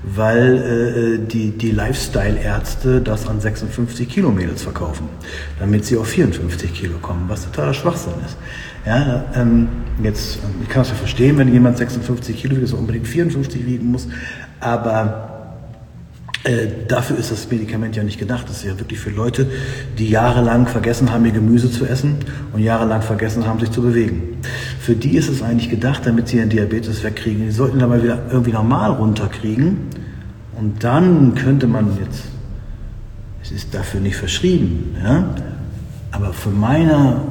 weil 0.02 1.20
äh, 1.22 1.26
die, 1.26 1.52
die 1.52 1.70
Lifestyle-Ärzte 1.70 3.00
das 3.00 3.26
an 3.28 3.40
56 3.40 4.08
Kilo 4.08 4.30
Mädels 4.30 4.62
verkaufen, 4.62 5.08
damit 5.58 5.86
sie 5.86 5.96
auf 5.96 6.08
54 6.08 6.74
Kilo 6.74 6.98
kommen, 7.00 7.24
was 7.28 7.44
totaler 7.44 7.72
Schwachsinn 7.72 8.12
ist. 8.26 8.36
Ja, 8.84 9.24
ähm, 9.34 9.68
jetzt, 10.02 10.40
ich 10.62 10.68
kann 10.68 10.82
es 10.82 10.90
ja 10.90 10.94
verstehen, 10.94 11.38
wenn 11.38 11.50
jemand 11.50 11.78
56 11.78 12.36
Kilo 12.36 12.56
wiegt, 12.56 12.64
dass 12.64 12.72
er 12.72 12.80
unbedingt 12.80 13.06
54 13.06 13.64
wiegen 13.64 13.90
muss, 13.90 14.08
aber 14.60 15.33
äh, 16.44 16.68
dafür 16.88 17.16
ist 17.16 17.30
das 17.30 17.50
Medikament 17.50 17.96
ja 17.96 18.02
nicht 18.02 18.18
gedacht. 18.18 18.48
Das 18.48 18.58
ist 18.58 18.64
ja 18.64 18.78
wirklich 18.78 19.00
für 19.00 19.10
Leute, 19.10 19.46
die 19.98 20.08
jahrelang 20.10 20.66
vergessen 20.66 21.10
haben, 21.10 21.24
ihr 21.24 21.32
Gemüse 21.32 21.70
zu 21.70 21.86
essen 21.86 22.16
und 22.52 22.62
jahrelang 22.62 23.00
vergessen 23.00 23.46
haben, 23.46 23.60
sich 23.60 23.70
zu 23.70 23.80
bewegen. 23.80 24.36
Für 24.78 24.94
die 24.94 25.16
ist 25.16 25.28
es 25.28 25.42
eigentlich 25.42 25.70
gedacht, 25.70 26.02
damit 26.04 26.28
sie 26.28 26.36
ihren 26.36 26.50
Diabetes 26.50 27.02
wegkriegen. 27.02 27.46
Die 27.46 27.50
sollten 27.50 27.82
aber 27.82 28.02
wieder 28.02 28.18
irgendwie 28.30 28.52
normal 28.52 28.92
runterkriegen. 28.92 29.78
Und 30.58 30.84
dann 30.84 31.34
könnte 31.34 31.66
man 31.66 31.98
jetzt, 32.04 32.24
es 33.42 33.50
ist 33.50 33.74
dafür 33.74 34.00
nicht 34.00 34.16
verschrieben, 34.16 34.94
ja, 35.02 35.34
aber 36.12 36.32
für 36.32 36.50
meine 36.50 37.22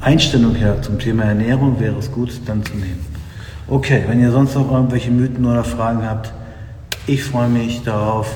Einstellung 0.00 0.54
her 0.54 0.80
zum 0.80 0.98
Thema 0.98 1.24
Ernährung 1.24 1.78
wäre 1.80 1.98
es 1.98 2.10
gut, 2.10 2.30
dann 2.46 2.64
zu 2.64 2.74
nehmen. 2.74 3.04
Okay, 3.66 4.04
wenn 4.06 4.20
ihr 4.20 4.30
sonst 4.30 4.54
noch 4.54 4.70
irgendwelche 4.70 5.10
Mythen 5.10 5.44
oder 5.44 5.64
Fragen 5.64 6.08
habt, 6.08 6.32
ich 7.06 7.22
freue 7.24 7.48
mich 7.48 7.82
darauf. 7.82 8.34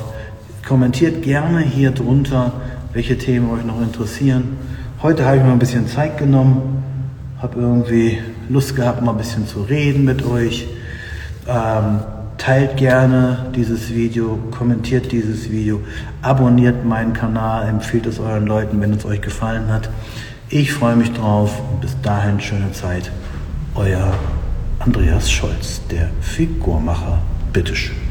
Kommentiert 0.66 1.22
gerne 1.22 1.60
hier 1.60 1.90
drunter, 1.90 2.52
welche 2.92 3.16
Themen 3.16 3.50
euch 3.50 3.64
noch 3.64 3.80
interessieren. 3.80 4.58
Heute 5.02 5.24
habe 5.24 5.38
ich 5.38 5.42
mir 5.42 5.52
ein 5.52 5.58
bisschen 5.58 5.86
Zeit 5.86 6.18
genommen, 6.18 6.82
habe 7.40 7.60
irgendwie 7.60 8.18
Lust 8.48 8.76
gehabt, 8.76 9.02
mal 9.02 9.12
ein 9.12 9.18
bisschen 9.18 9.46
zu 9.46 9.62
reden 9.62 10.04
mit 10.04 10.24
euch. 10.24 10.66
Ähm, 11.46 12.00
teilt 12.36 12.76
gerne 12.76 13.46
dieses 13.54 13.94
Video, 13.94 14.38
kommentiert 14.50 15.12
dieses 15.12 15.50
Video, 15.50 15.80
abonniert 16.22 16.84
meinen 16.84 17.12
Kanal, 17.12 17.68
empfiehlt 17.68 18.06
es 18.06 18.18
euren 18.18 18.46
Leuten, 18.46 18.80
wenn 18.80 18.92
es 18.92 19.04
euch 19.04 19.20
gefallen 19.20 19.72
hat. 19.72 19.88
Ich 20.50 20.72
freue 20.72 20.96
mich 20.96 21.12
drauf 21.12 21.62
bis 21.80 22.00
dahin 22.02 22.40
schöne 22.40 22.72
Zeit. 22.72 23.10
Euer 23.74 24.12
Andreas 24.78 25.30
Scholz, 25.30 25.80
der 25.90 26.10
Figurmacher. 26.20 27.18
Bitteschön. 27.52 28.07